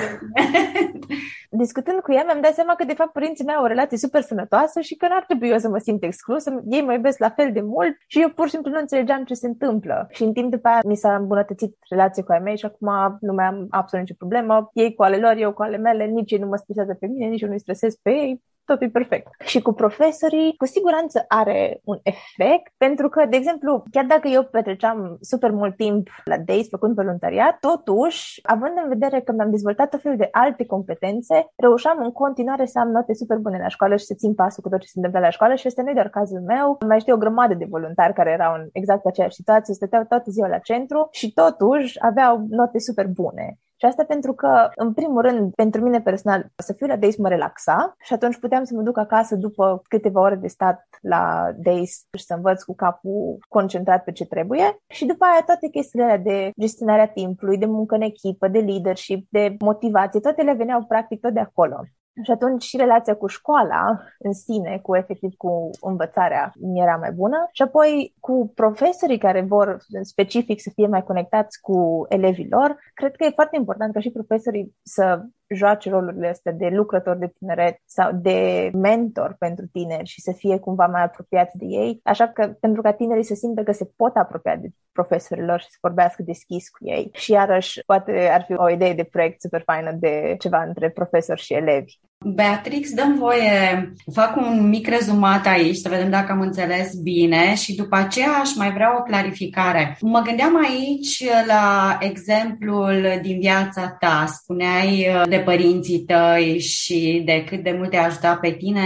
Discutând 1.57 2.01
cu 2.01 2.13
ea, 2.13 2.25
mi-am 2.25 2.41
dat 2.41 2.55
seama 2.55 2.75
că, 2.75 2.85
de 2.85 2.95
fapt, 2.95 3.13
părinții 3.13 3.45
mei 3.45 3.55
au 3.55 3.63
o 3.65 3.67
relație 3.67 3.97
super 3.99 4.21
sănătoasă 4.21 4.81
și 4.81 4.95
că 4.95 5.09
n-ar 5.09 5.25
trebui 5.25 5.49
eu 5.49 5.59
să 5.59 5.69
mă 5.69 5.79
simt 5.79 6.03
exclusă. 6.03 6.63
Ei 6.69 6.83
mă 6.83 6.93
iubesc 6.93 7.19
la 7.19 7.31
fel 7.31 7.53
de 7.53 7.61
mult 7.61 7.97
și 8.07 8.21
eu 8.21 8.29
pur 8.29 8.45
și 8.45 8.51
simplu 8.51 8.71
nu 8.71 8.79
înțelegeam 8.79 9.25
ce 9.25 9.35
se 9.35 9.47
întâmplă. 9.47 10.07
Și 10.11 10.23
în 10.23 10.33
timp 10.33 10.51
după 10.51 10.69
aia 10.69 10.81
mi 10.85 10.97
s-a 10.97 11.15
îmbunătățit 11.15 11.77
relația 11.91 12.23
cu 12.23 12.33
ai 12.33 12.39
mei 12.39 12.57
și 12.57 12.65
acum 12.65 13.17
nu 13.21 13.33
mai 13.33 13.45
am 13.45 13.67
absolut 13.71 14.07
nicio 14.07 14.19
problemă. 14.19 14.71
Ei 14.73 14.95
cu 14.95 15.03
ale 15.03 15.17
lor, 15.17 15.35
eu 15.37 15.53
cu 15.53 15.63
ale 15.63 15.77
mele, 15.77 16.05
nici 16.05 16.33
ei 16.33 16.39
nu 16.39 16.47
mă 16.47 16.57
stresează 16.57 16.95
pe 17.01 17.07
mine, 17.07 17.27
nici 17.27 17.41
eu 17.41 17.49
nu-i 17.49 17.59
stresez 17.59 17.95
pe 18.03 18.11
ei 18.11 18.43
totul 18.64 18.87
e 18.87 18.90
perfect. 18.90 19.26
Și 19.44 19.62
cu 19.62 19.73
profesorii, 19.73 20.54
cu 20.56 20.66
siguranță 20.66 21.25
are 21.28 21.80
un 21.85 21.99
efect, 22.02 22.73
pentru 22.76 23.09
că, 23.09 23.26
de 23.30 23.37
exemplu, 23.37 23.83
chiar 23.90 24.04
dacă 24.04 24.28
eu 24.28 24.42
petreceam 24.42 25.16
super 25.21 25.50
mult 25.50 25.76
timp 25.76 26.09
la 26.25 26.37
DAIS 26.38 26.68
făcând 26.68 26.94
voluntariat, 26.94 27.59
totuși, 27.59 28.40
având 28.42 28.73
în 28.83 28.88
vedere 28.88 29.21
că 29.21 29.33
mi-am 29.33 29.50
dezvoltat 29.50 29.90
tot 29.90 30.00
felul 30.00 30.16
de 30.16 30.28
alte 30.30 30.66
competențe, 30.66 31.47
reușeam 31.56 31.99
în 32.00 32.12
continuare 32.12 32.66
să 32.66 32.78
am 32.78 32.88
note 32.88 33.14
super 33.14 33.37
bune 33.37 33.59
la 33.59 33.68
școală 33.68 33.97
și 33.97 34.04
să 34.04 34.14
țin 34.14 34.35
pasul 34.35 34.62
cu 34.62 34.68
tot 34.68 34.80
ce 34.80 34.87
se 34.87 34.92
întâmplă 34.97 35.21
la 35.21 35.30
școală 35.30 35.54
și 35.54 35.66
este 35.66 35.83
nu 35.83 35.92
doar 35.92 36.09
cazul 36.09 36.40
meu. 36.40 36.78
Mai 36.87 37.00
știu 37.00 37.14
o 37.14 37.18
grămadă 37.18 37.54
de 37.54 37.66
voluntari 37.71 38.12
care 38.12 38.30
erau 38.30 38.54
în 38.54 38.68
exact 38.73 39.06
aceeași 39.06 39.35
situație, 39.35 39.75
stăteau 39.75 40.04
toată 40.04 40.30
ziua 40.30 40.49
la 40.49 40.59
centru 40.59 41.09
și 41.11 41.33
totuși 41.33 41.97
aveau 42.00 42.44
note 42.49 42.78
super 42.78 43.06
bune. 43.06 43.59
Și 43.85 43.91
asta 43.91 44.05
pentru 44.05 44.33
că, 44.33 44.71
în 44.75 44.93
primul 44.93 45.23
rând, 45.23 45.55
pentru 45.55 45.83
mine 45.83 46.00
personal, 46.00 46.47
să 46.57 46.73
fiu 46.73 46.87
la 46.87 46.97
Days 46.97 47.17
mă 47.17 47.29
relaxa 47.29 47.95
și 48.00 48.12
atunci 48.12 48.38
puteam 48.38 48.64
să 48.64 48.75
mă 48.75 48.83
duc 48.83 48.99
acasă 48.99 49.37
după 49.37 49.83
câteva 49.88 50.21
ore 50.21 50.35
de 50.35 50.47
stat 50.47 50.87
la 51.00 51.53
Days 51.57 52.07
și 52.19 52.25
să 52.25 52.35
învăț 52.35 52.62
cu 52.62 52.75
capul 52.75 53.38
concentrat 53.49 54.05
pe 54.05 54.12
ce 54.12 54.26
trebuie. 54.26 54.79
Și 54.88 55.07
după 55.07 55.25
aia 55.25 55.43
toate 55.47 55.69
chestiile 55.69 56.05
alea 56.05 56.19
de 56.19 56.50
gestionarea 56.61 57.09
timpului, 57.09 57.59
de 57.59 57.67
muncă 57.67 57.95
în 57.95 58.00
echipă, 58.00 58.49
de 58.49 58.59
leadership, 58.59 59.26
de 59.31 59.57
motivație, 59.59 60.21
toate 60.21 60.43
le 60.43 60.53
veneau 60.53 60.85
practic 60.85 61.21
tot 61.21 61.33
de 61.33 61.41
acolo. 61.41 61.81
Și 62.23 62.30
atunci 62.30 62.62
și 62.62 62.76
relația 62.76 63.16
cu 63.16 63.26
școala 63.26 64.00
în 64.18 64.33
sine, 64.33 64.78
cu 64.83 64.97
efectiv 64.97 65.35
cu 65.37 65.71
învățarea, 65.80 66.52
mi 66.61 66.80
era 66.80 66.97
mai 66.97 67.12
bună. 67.12 67.49
Și 67.52 67.62
apoi 67.62 68.14
cu 68.21 68.52
profesorii 68.54 69.18
care 69.18 69.40
vor 69.40 69.76
specific 70.02 70.61
să 70.61 70.71
fie 70.75 70.87
mai 70.87 71.04
conectați 71.04 71.61
cu 71.61 72.06
elevii 72.09 72.49
lor, 72.50 72.76
cred 72.94 73.16
că 73.16 73.25
e 73.25 73.30
foarte 73.30 73.56
important 73.56 73.92
ca 73.92 74.00
și 74.00 74.11
profesorii 74.11 74.75
să 74.83 75.23
joace 75.49 75.91
rolurile 75.91 76.29
astea 76.29 76.53
de 76.53 76.69
lucrător 76.69 77.17
de 77.17 77.33
tineret 77.39 77.81
sau 77.85 78.11
de 78.13 78.71
mentor 78.75 79.37
pentru 79.39 79.67
tineri 79.67 80.09
și 80.09 80.21
să 80.21 80.33
fie 80.33 80.59
cumva 80.59 80.87
mai 80.87 81.03
apropiați 81.03 81.57
de 81.57 81.65
ei, 81.65 82.01
așa 82.03 82.29
că 82.29 82.47
pentru 82.61 82.83
ca 82.83 82.93
tinerii 82.93 83.25
să 83.25 83.35
simtă 83.35 83.63
că 83.63 83.73
se 83.73 83.91
pot 83.97 84.17
apropia 84.17 84.57
de 84.57 84.69
profesorilor 84.93 85.61
și 85.61 85.71
să 85.71 85.79
vorbească 85.81 86.23
deschis 86.23 86.69
cu 86.69 86.87
ei. 86.87 87.11
Și 87.13 87.33
iarăși, 87.33 87.83
poate 87.87 88.29
ar 88.29 88.43
fi 88.43 88.53
o 88.53 88.71
idee 88.71 88.95
de 88.95 89.05
proiect 89.05 89.41
super 89.41 89.63
faină 89.63 89.93
de 89.93 90.37
ceva 90.39 90.63
între 90.63 90.91
profesori 90.91 91.41
și 91.41 91.55
elevi. 91.55 91.99
Beatrix, 92.25 92.95
dăm 92.95 93.14
voie, 93.19 93.93
fac 94.12 94.37
un 94.37 94.69
mic 94.69 94.88
rezumat 94.88 95.47
aici, 95.47 95.76
să 95.76 95.88
vedem 95.88 96.11
dacă 96.11 96.33
am 96.33 96.40
înțeles 96.40 96.95
bine 97.02 97.54
și 97.54 97.75
după 97.75 97.97
aceea 97.97 98.28
aș 98.43 98.54
mai 98.57 98.73
vrea 98.73 98.97
o 98.99 99.02
clarificare. 99.02 99.97
Mă 100.00 100.23
gândeam 100.25 100.57
aici 100.64 101.25
la 101.47 101.99
exemplul 102.00 103.19
din 103.23 103.38
viața 103.38 103.97
ta. 103.99 104.25
Spuneai 104.26 105.07
uh, 105.09 105.23
de 105.28 105.37
părinții 105.37 105.99
tăi 105.99 106.59
și 106.59 107.23
de 107.25 107.45
cât 107.49 107.62
de 107.62 107.75
mult 107.76 107.90
te 107.90 107.97
ajuta 107.97 108.38
pe 108.40 108.50
tine 108.50 108.81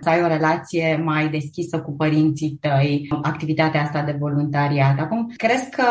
să 0.00 0.08
ai 0.08 0.22
o 0.22 0.26
relație 0.26 1.00
mai 1.04 1.28
deschisă 1.28 1.80
cu 1.80 1.92
părinții 1.92 2.58
tăi, 2.60 3.08
activitatea 3.22 3.82
asta 3.82 4.02
de 4.02 4.16
voluntariat. 4.18 4.98
Acum, 4.98 5.32
crezi 5.36 5.70
că 5.70 5.84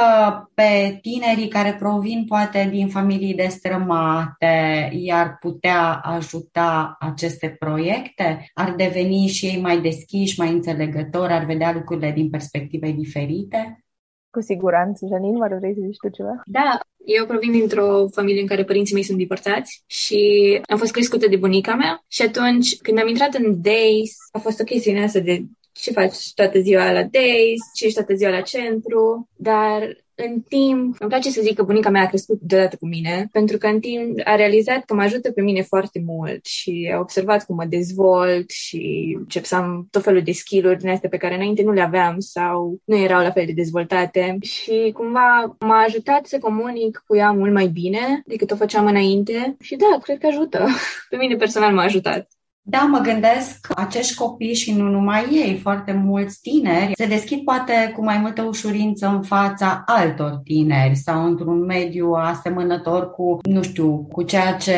pe 0.54 1.00
tinerii 1.02 1.48
care 1.48 1.76
provin 1.80 2.26
poate 2.28 2.68
din 2.72 2.88
familii 2.88 3.34
destrămate 3.34 4.90
i-ar 4.92 5.38
putea 5.40 6.02
ajuta 6.04 6.87
aceste 7.00 7.56
proiecte? 7.60 8.50
Ar 8.54 8.74
deveni 8.76 9.28
și 9.28 9.46
ei 9.46 9.62
mai 9.62 9.82
deschiși, 9.82 10.40
mai 10.40 10.52
înțelegători, 10.52 11.34
ar 11.34 11.46
vedea 11.46 11.74
lucrurile 11.74 12.12
din 12.12 12.30
perspective 12.30 12.92
diferite? 12.92 13.86
Cu 14.30 14.42
siguranță. 14.42 15.06
Janine, 15.10 15.38
mă 15.38 15.56
vrei 15.60 15.74
să 15.74 15.82
zici 15.86 15.98
tu 15.98 16.10
ceva? 16.10 16.42
Da, 16.46 16.80
eu 17.06 17.26
provin 17.26 17.52
dintr-o 17.52 18.08
familie 18.08 18.42
în 18.42 18.48
care 18.48 18.64
părinții 18.64 18.94
mei 18.94 19.04
sunt 19.04 19.18
divorțați 19.18 19.84
și 19.86 20.22
am 20.66 20.78
fost 20.78 20.92
crescută 20.92 21.28
de 21.28 21.36
bunica 21.36 21.76
mea 21.76 22.04
și 22.08 22.22
atunci 22.22 22.78
când 22.78 23.00
am 23.00 23.08
intrat 23.08 23.34
în 23.34 23.62
Days 23.62 24.16
a 24.32 24.40
fost 24.40 24.60
o 24.60 24.64
chestiune 24.64 25.04
asta 25.04 25.20
de 25.20 25.44
ce 25.72 25.92
faci 25.92 26.34
toată 26.34 26.60
ziua 26.60 26.92
la 26.92 27.04
Days, 27.04 27.62
ce 27.74 27.86
ești 27.86 27.98
toată 27.98 28.14
ziua 28.14 28.32
la 28.32 28.42
centru, 28.42 29.30
dar 29.36 30.06
în 30.26 30.42
timp, 30.42 30.96
îmi 31.00 31.10
place 31.10 31.30
să 31.30 31.42
zic 31.42 31.56
că 31.56 31.64
bunica 31.64 31.90
mea 31.90 32.02
a 32.02 32.08
crescut 32.08 32.40
deodată 32.42 32.76
cu 32.76 32.88
mine, 32.88 33.28
pentru 33.32 33.58
că 33.58 33.68
în 33.68 33.80
timp 33.80 34.20
a 34.24 34.36
realizat 34.36 34.86
că 34.86 34.94
mă 34.94 35.02
ajută 35.02 35.32
pe 35.32 35.42
mine 35.42 35.62
foarte 35.62 36.04
mult 36.06 36.46
și 36.46 36.92
a 36.94 37.00
observat 37.00 37.46
cum 37.46 37.56
mă 37.56 37.66
dezvolt 37.66 38.50
și 38.50 39.16
încep 39.20 39.46
să 39.46 39.56
am 39.56 39.88
tot 39.92 40.04
felul 40.04 40.22
de 40.22 40.32
skill-uri 40.32 40.78
din 40.78 40.90
astea 40.90 41.10
pe 41.10 41.18
care 41.18 41.36
înainte 41.36 41.64
nu 41.64 41.72
le 41.72 41.82
aveam 41.82 42.20
sau 42.20 42.82
nu 42.86 42.98
erau 42.98 43.22
la 43.22 43.32
fel 43.32 43.46
de 43.46 43.52
dezvoltate 43.52 44.38
și 44.42 44.92
cumva 44.94 45.56
m-a 45.60 45.84
ajutat 45.88 46.26
să 46.26 46.38
comunic 46.38 47.04
cu 47.08 47.16
ea 47.16 47.32
mult 47.32 47.54
mai 47.54 47.68
bine 47.68 48.22
decât 48.26 48.52
o 48.52 48.56
făceam 48.56 48.86
înainte 48.86 49.56
și 49.62 49.76
da, 49.76 50.00
cred 50.02 50.18
că 50.18 50.28
ajută. 50.28 50.66
Pe 51.10 51.16
mine 51.16 51.36
personal 51.36 51.74
m-a 51.74 51.84
ajutat. 51.84 52.37
Da, 52.70 52.88
mă 52.92 53.00
gândesc 53.00 53.60
că 53.62 53.74
acești 53.76 54.16
copii 54.16 54.54
și 54.54 54.74
nu 54.74 54.90
numai 54.90 55.26
ei, 55.32 55.60
foarte 55.62 55.92
mulți 55.92 56.42
tineri, 56.42 56.92
se 56.96 57.06
deschid 57.06 57.44
poate 57.44 57.92
cu 57.96 58.04
mai 58.04 58.18
multă 58.18 58.42
ușurință 58.42 59.08
în 59.08 59.22
fața 59.22 59.84
altor 59.86 60.42
tineri 60.44 60.96
sau 60.96 61.26
într-un 61.26 61.66
mediu 61.66 62.12
asemănător 62.12 63.12
cu, 63.12 63.40
nu 63.42 63.62
știu, 63.62 64.08
cu 64.12 64.24
ceea 64.24 64.54
ce 64.54 64.76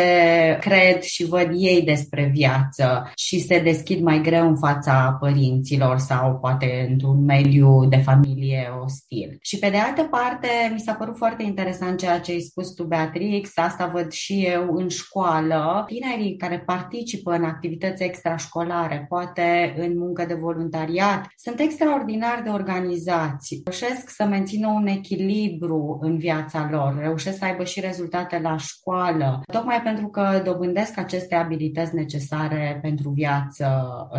cred 0.60 1.02
și 1.02 1.26
văd 1.26 1.50
ei 1.54 1.82
despre 1.82 2.32
viață 2.34 3.12
și 3.16 3.40
se 3.40 3.60
deschid 3.60 4.04
mai 4.04 4.22
greu 4.22 4.48
în 4.48 4.58
fața 4.58 5.18
părinților 5.20 5.98
sau 5.98 6.38
poate 6.42 6.88
într-un 6.90 7.26
mediu 7.26 7.86
de 7.86 7.98
familie 7.98 8.70
ostil. 8.84 9.38
Și 9.42 9.60
pe 9.60 9.70
de 9.70 9.78
altă 9.78 10.04
parte, 10.04 10.48
mi 10.74 10.80
s-a 10.80 10.94
părut 10.94 11.18
foarte 11.18 11.44
interesant 11.44 11.98
ceea 11.98 12.20
ce 12.20 12.32
ai 12.32 12.40
spus 12.40 12.74
tu, 12.74 12.84
Beatrix, 12.84 13.58
asta 13.58 13.92
văd 13.94 14.12
și 14.12 14.46
eu 14.46 14.76
în 14.76 14.88
școală, 14.88 15.84
tinerii 15.88 16.36
care 16.36 16.64
participă 16.66 17.32
în 17.32 17.44
activități 17.44 17.78
activități 17.80 18.04
extrașcolare, 18.04 19.06
poate 19.10 19.76
în 19.78 19.98
muncă 19.98 20.26
de 20.26 20.34
voluntariat, 20.34 21.28
sunt 21.36 21.60
extraordinar 21.60 22.42
de 22.44 22.50
organizați. 22.50 23.62
Reușesc 23.66 24.10
să 24.10 24.26
mențină 24.26 24.68
un 24.68 24.88
echilibru 24.88 26.00
în 26.02 26.18
viața 26.18 26.68
lor, 26.72 26.98
reușesc 27.00 27.38
să 27.38 27.46
aibă 27.46 27.64
și 27.64 27.80
rezultate 27.80 28.40
la 28.44 28.58
școală, 28.58 29.42
tocmai 29.52 29.82
pentru 29.82 30.08
că 30.08 30.42
dobândesc 30.44 30.98
aceste 30.98 31.36
abilități 31.36 31.96
necesare 31.96 32.80
pentru 32.82 33.10
viață, 33.10 33.68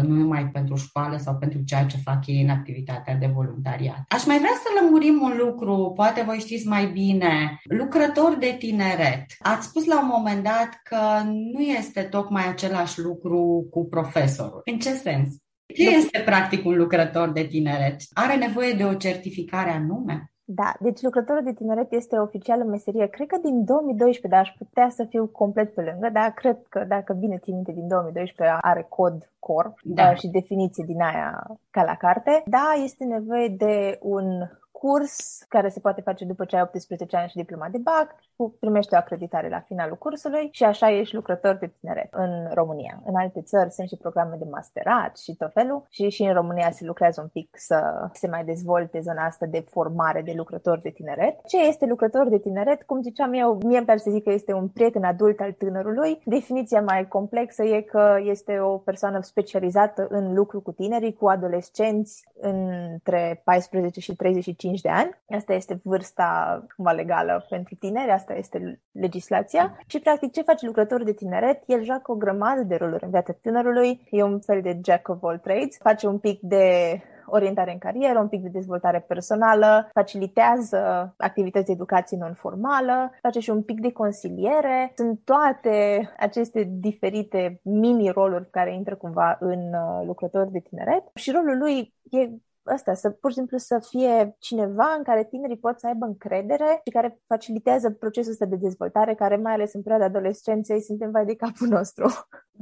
nu 0.03 0.15
numai 0.15 0.47
pentru 0.53 0.75
școală 0.77 1.17
sau 1.17 1.35
pentru 1.35 1.61
ceea 1.65 1.85
ce 1.85 1.97
fac 2.05 2.27
ei 2.27 2.43
în 2.43 2.51
activitatea 2.51 3.15
de 3.15 3.31
voluntariat. 3.35 4.03
Aș 4.09 4.25
mai 4.27 4.39
vrea 4.39 4.55
să 4.55 4.81
lămurim 4.81 5.21
un 5.23 5.35
lucru, 5.39 5.93
poate 5.97 6.23
voi 6.27 6.37
știți 6.37 6.69
mai 6.69 6.87
bine. 6.87 7.61
Lucrători 7.65 8.39
de 8.39 8.57
tineret. 8.59 9.25
Ați 9.39 9.67
spus 9.67 9.85
la 9.87 10.01
un 10.01 10.09
moment 10.17 10.45
dat 10.45 10.81
că 10.83 10.99
nu 11.25 11.61
este 11.61 12.01
tocmai 12.01 12.49
același 12.49 13.01
lucru 13.01 13.50
cu, 13.71 13.87
profesorul. 13.91 14.61
În 14.65 14.79
ce 14.79 14.91
sens? 14.91 15.29
Ce 15.75 15.91
este 15.97 16.19
practic 16.25 16.65
un 16.65 16.77
lucrător 16.77 17.33
de 17.33 17.43
tineret? 17.43 17.97
Are 18.15 18.37
nevoie 18.37 18.73
de 18.73 18.85
o 18.85 18.95
certificare 18.95 19.71
anume? 19.71 20.31
Da, 20.53 20.73
deci 20.81 21.01
lucrătorul 21.01 21.43
de 21.45 21.53
tineret 21.53 21.93
este 21.93 22.17
oficial 22.19 22.61
în 22.61 22.69
meserie, 22.69 23.07
cred 23.07 23.27
că 23.27 23.39
din 23.43 23.65
2012, 23.65 24.27
dar 24.29 24.41
aș 24.41 24.51
putea 24.59 24.89
să 24.89 25.07
fiu 25.09 25.27
complet 25.27 25.75
pe 25.75 25.83
lângă, 25.83 26.09
dar 26.13 26.31
cred 26.31 26.59
că 26.69 26.85
dacă 26.89 27.13
bine 27.13 27.39
țin 27.39 27.55
minte 27.55 27.73
din 27.73 27.89
2012 27.89 28.59
are 28.61 28.87
cod 28.89 29.33
core 29.39 29.75
da. 29.83 30.15
și 30.15 30.29
definiție 30.29 30.85
din 30.87 31.01
aia 31.01 31.31
ca 31.71 31.83
la 31.83 31.95
carte. 31.95 32.43
Da, 32.47 32.73
este 32.85 33.05
nevoie 33.05 33.49
de 33.49 33.99
un 34.01 34.27
curs 34.71 35.45
care 35.49 35.69
se 35.69 35.81
poate 35.81 36.01
face 36.01 36.25
după 36.25 36.45
ce 36.45 36.57
ai 36.57 36.63
18 36.63 37.17
ani 37.17 37.29
și 37.29 37.37
diploma 37.37 37.69
de 37.71 37.79
BAC, 37.79 38.15
primești 38.61 38.95
o 38.95 38.97
acreditare 38.97 39.49
la 39.49 39.61
finalul 39.61 39.97
cursului 39.97 40.49
și 40.53 40.65
așa 40.65 40.91
ești 40.91 41.15
lucrător 41.15 41.55
de 41.55 41.73
tineret 41.81 42.09
în 42.11 42.49
România. 42.55 43.03
În 43.05 43.15
alte 43.15 43.43
țări 43.43 43.71
sunt 43.71 43.89
și 43.89 43.97
programe 43.97 44.37
de 44.39 44.47
masterat 44.51 45.19
și 45.19 45.35
tot 45.35 45.53
felul 45.53 45.87
și 45.89 46.09
și 46.09 46.23
în 46.23 46.33
România 46.33 46.71
se 46.71 46.85
lucrează 46.85 47.21
un 47.21 47.29
pic 47.29 47.49
să 47.59 48.09
se 48.13 48.29
mai 48.29 48.45
dezvolte 48.45 49.01
zona 49.01 49.25
asta 49.25 49.47
de 49.47 49.65
formare 49.69 50.23
de 50.23 50.33
lucrător 50.37 50.79
de 50.79 50.91
tineret. 50.91 51.45
Ce 51.47 51.67
este 51.67 51.87
lucrător 51.87 52.29
de 52.29 52.39
tineret? 52.39 52.83
Cum 52.83 53.03
ziceam 53.03 53.33
eu, 53.33 53.59
mie 53.65 53.77
îmi 53.77 53.87
place 53.87 54.03
să 54.03 54.11
zic 54.11 54.25
că 54.25 54.33
este 54.33 54.53
un 54.53 54.69
prieten 54.69 55.05
adult 55.05 55.41
al 55.41 55.53
tânărului. 55.53 56.23
Definiția 56.25 56.83
mai 56.83 57.09
complexă 57.09 57.65
e 57.65 57.81
că 57.81 58.19
este 58.23 58.59
o 58.61 58.77
persoană 58.77 59.21
specializată 59.21 60.07
în 60.11 60.35
lucru 60.35 60.61
cu 60.61 60.73
tinerii, 60.73 61.15
cu 61.15 61.29
adolescenți 61.29 62.29
între 62.41 63.41
14 63.45 64.01
și 64.01 64.17
35 64.17 64.60
25 64.61 64.81
de 64.81 64.89
ani. 64.89 65.11
Asta 65.39 65.53
este 65.53 65.81
vârsta 65.83 66.63
cumva 66.77 66.93
legală 66.93 67.47
pentru 67.49 67.75
tineri, 67.75 68.11
asta 68.11 68.35
este 68.35 68.81
legislația. 68.93 69.79
Și 69.87 69.99
practic 69.99 70.33
ce 70.33 70.43
face 70.43 70.67
lucrătorul 70.67 71.05
de 71.05 71.13
tineret? 71.13 71.63
El 71.67 71.83
joacă 71.83 72.13
o 72.13 72.15
grămadă 72.15 72.63
de 72.63 72.75
roluri 72.75 73.05
în 73.05 73.11
viața 73.11 73.33
tânărului, 73.33 74.07
e 74.11 74.23
un 74.23 74.41
fel 74.41 74.61
de 74.63 74.81
jack 74.85 75.09
of 75.09 75.23
all 75.23 75.39
trades, 75.39 75.77
face 75.79 76.07
un 76.07 76.19
pic 76.19 76.41
de 76.41 77.01
orientare 77.27 77.73
în 77.73 77.79
carieră, 77.79 78.19
un 78.19 78.29
pic 78.29 78.43
de 78.43 78.49
dezvoltare 78.49 79.01
personală, 79.01 79.89
facilitează 79.93 81.15
activități 81.17 81.67
de 81.67 81.73
educație 81.73 82.17
non-formală, 82.17 83.13
face 83.23 83.41
și 83.41 83.51
un 83.51 83.63
pic 83.63 83.81
de 83.81 83.93
consiliere. 83.93 84.93
Sunt 84.97 85.21
toate 85.25 86.09
aceste 86.19 86.69
diferite 86.71 87.61
mini-roluri 87.63 88.51
care 88.51 88.75
intră 88.75 88.97
cumva 88.97 89.37
în 89.41 89.59
uh, 89.59 90.07
lucrători 90.07 90.51
de 90.51 90.59
tineret 90.59 91.03
și 91.15 91.31
rolul 91.31 91.59
lui 91.59 91.95
e 92.11 92.29
ăsta, 92.75 92.95
să 92.95 93.11
pur 93.11 93.31
și 93.31 93.37
simplu 93.37 93.59
să 93.59 93.87
fie 93.91 94.37
cineva 94.39 94.95
în 94.97 95.03
care 95.03 95.25
tinerii 95.25 95.59
pot 95.59 95.79
să 95.79 95.87
aibă 95.87 96.05
încredere 96.07 96.81
și 96.85 96.93
care 96.93 97.19
facilitează 97.27 97.91
procesul 97.91 98.33
ăsta 98.33 98.45
de 98.45 98.57
dezvoltare, 98.57 99.15
care 99.15 99.37
mai 99.37 99.53
ales 99.53 99.75
în 99.75 99.83
perioada 99.83 100.05
adolescenței 100.05 100.83
suntem 100.83 101.11
vai 101.11 101.25
de 101.25 101.35
capul 101.35 101.69
nostru. 101.69 102.07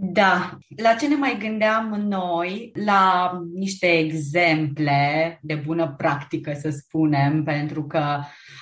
Da. 0.01 0.59
La 0.77 0.93
ce 0.93 1.09
ne 1.09 1.15
mai 1.15 1.37
gândeam 1.41 2.05
noi? 2.09 2.73
La 2.85 3.33
niște 3.55 3.87
exemple 3.87 5.39
de 5.43 5.55
bună 5.55 5.95
practică, 5.97 6.53
să 6.55 6.71
spunem, 6.71 7.45
pentru 7.45 7.85
că 7.85 8.03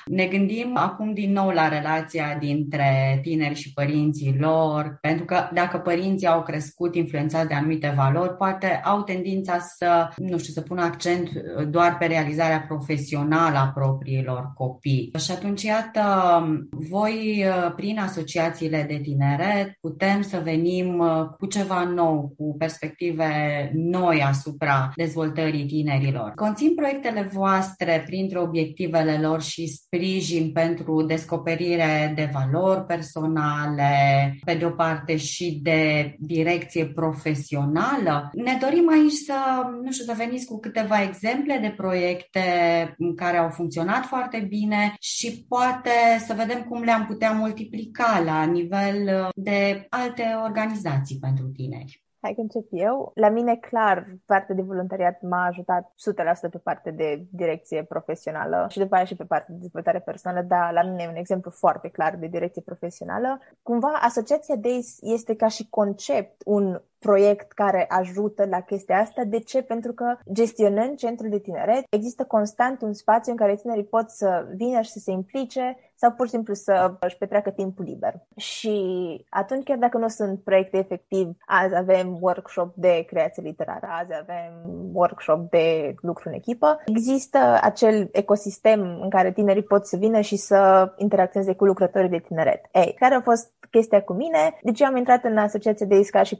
ne 0.07 0.27
gândim 0.27 0.77
acum 0.77 1.13
din 1.13 1.33
nou 1.33 1.49
la 1.51 1.69
relația 1.69 2.37
dintre 2.41 3.19
tineri 3.23 3.55
și 3.55 3.73
părinții 3.73 4.37
lor, 4.39 4.99
pentru 5.01 5.25
că 5.25 5.49
dacă 5.53 5.79
părinții 5.79 6.27
au 6.27 6.43
crescut 6.43 6.95
influențați 6.95 7.49
de 7.49 7.55
anumite 7.55 7.93
valori, 7.97 8.37
poate 8.37 8.81
au 8.85 9.03
tendința 9.03 9.59
să, 9.59 10.09
nu 10.17 10.39
știu, 10.39 10.53
să 10.53 10.61
pună 10.61 10.83
accent 10.83 11.31
doar 11.69 11.97
pe 11.99 12.07
realizarea 12.07 12.65
profesională 12.69 13.59
a 13.59 13.73
propriilor 13.75 14.53
copii. 14.55 15.11
Și 15.19 15.31
atunci, 15.31 15.63
iată, 15.63 16.03
voi, 16.71 17.45
prin 17.77 17.99
asociațiile 17.99 18.85
de 18.89 19.01
tineret, 19.03 19.73
putem 19.81 20.23
să 20.23 20.41
venim 20.45 21.03
cu 21.39 21.47
ceva 21.47 21.85
nou, 21.85 22.35
cu 22.37 22.57
perspective 22.59 23.27
noi 23.75 24.23
asupra 24.23 24.93
dezvoltării 24.97 25.67
tinerilor. 25.67 26.33
Conțin 26.35 26.75
proiectele 26.75 27.29
voastre 27.33 28.03
printre 28.07 28.39
obiectivele 28.39 29.19
lor 29.23 29.43
și 29.43 29.67
sprijin 29.67 30.53
pentru 30.53 31.03
descoperire 31.03 32.13
de 32.15 32.31
valori 32.33 32.85
personale, 32.85 33.91
pe 34.45 34.55
de 34.55 34.65
o 34.65 34.71
parte 34.71 35.17
și 35.17 35.61
de 35.63 36.15
direcție 36.19 36.87
profesională. 36.87 38.31
Ne 38.33 38.59
dorim 38.61 38.89
aici 38.91 39.13
să, 39.13 39.35
nu 39.83 39.93
știu, 39.93 40.05
să 40.05 40.15
veniți 40.17 40.47
cu 40.47 40.61
câteva 40.61 41.03
exemple 41.03 41.16
de 41.61 41.75
proiecte 41.77 42.41
care 43.17 43.37
au 43.37 43.49
funcționat 43.49 44.05
foarte 44.05 44.47
bine 44.49 44.95
și 45.01 45.45
poate 45.49 45.91
să 46.19 46.35
vedem 46.35 46.63
cum 46.63 46.83
le-am 46.83 47.07
putea 47.07 47.33
multiplica 47.33 48.23
la 48.25 48.45
nivel 48.45 49.29
de 49.35 49.87
alte 49.91 50.25
organizații 50.45 51.19
pentru 51.19 51.47
tineri. 51.47 52.05
Hai 52.27 52.35
că 52.35 52.41
încep 52.41 52.67
eu. 52.71 53.11
La 53.15 53.29
mine, 53.29 53.57
clar, 53.57 54.17
partea 54.25 54.55
de 54.55 54.63
voluntariat 54.63 55.23
m-a 55.23 55.47
ajutat 55.47 55.93
100% 56.49 56.51
pe 56.51 56.59
partea 56.59 56.93
de 56.93 57.27
direcție 57.31 57.83
profesională 57.83 58.67
și 58.71 58.79
după 58.79 58.95
aia 58.95 59.05
și 59.05 59.17
pe 59.17 59.25
partea 59.25 59.55
de 59.55 59.61
dezvoltare 59.61 60.01
personală, 60.01 60.43
dar 60.43 60.73
la 60.73 60.83
mine 60.83 61.03
e 61.03 61.09
un 61.09 61.17
exemplu 61.17 61.51
foarte 61.51 61.89
clar 61.89 62.17
de 62.17 62.27
direcție 62.27 62.63
profesională. 62.63 63.41
Cumva, 63.63 63.93
Asociația 64.03 64.57
DAIS 64.57 64.99
este 65.01 65.37
ca 65.37 65.49
și 65.49 65.67
concept 65.71 66.43
un 66.45 66.81
proiect 67.07 67.53
care 67.53 67.87
ajută 67.89 68.47
la 68.51 68.61
chestia 68.61 68.99
asta. 68.99 69.25
De 69.25 69.39
ce? 69.39 69.63
Pentru 69.63 69.93
că 69.93 70.17
gestionând 70.33 70.97
centrul 70.97 71.31
de 71.31 71.39
tineret, 71.39 71.85
există 71.91 72.25
constant 72.25 72.83
un 72.83 72.93
spațiu 72.93 73.33
în 73.33 73.39
care 73.39 73.55
tinerii 73.55 73.85
pot 73.85 74.11
să 74.11 74.47
vină 74.57 74.81
și 74.81 74.91
să 74.91 74.99
se 74.99 75.11
implice 75.11 75.77
sau 75.95 76.11
pur 76.11 76.27
și 76.27 76.33
simplu 76.33 76.55
să 76.55 76.95
își 77.01 77.17
petreacă 77.17 77.51
timpul 77.51 77.85
liber. 77.85 78.15
Și 78.37 78.77
atunci, 79.29 79.65
chiar 79.65 79.79
dacă 79.79 79.99
nu 79.99 80.09
sunt 80.09 80.41
proiecte 80.41 80.77
efectiv, 80.77 81.37
azi 81.47 81.75
avem 81.75 82.17
workshop 82.21 82.75
de 82.75 83.05
creație 83.07 83.43
literară, 83.43 83.87
azi 83.91 84.13
avem 84.21 84.53
workshop 84.93 85.51
de 85.51 85.95
lucru 86.01 86.29
în 86.29 86.35
echipă, 86.35 86.83
există 86.87 87.59
acel 87.63 88.09
ecosistem 88.13 88.99
în 89.03 89.11
care 89.11 89.33
tinerii 89.33 89.63
pot 89.63 89.87
să 89.87 89.97
vină 89.97 90.21
și 90.21 90.37
să 90.37 90.93
interacționeze 90.97 91.55
cu 91.55 91.65
lucrătorii 91.65 92.09
de 92.09 92.19
tineret. 92.19 92.65
Ei, 92.73 92.95
care 92.99 93.15
a 93.15 93.21
fost 93.21 93.53
chestia 93.71 94.03
cu 94.03 94.13
mine? 94.13 94.59
Deci 94.63 94.81
eu 94.81 94.87
am 94.87 94.97
intrat 94.97 95.25
în 95.25 95.39
asociația 95.39 95.87
de 95.87 95.99
ISCA 95.99 96.23
și 96.23 96.37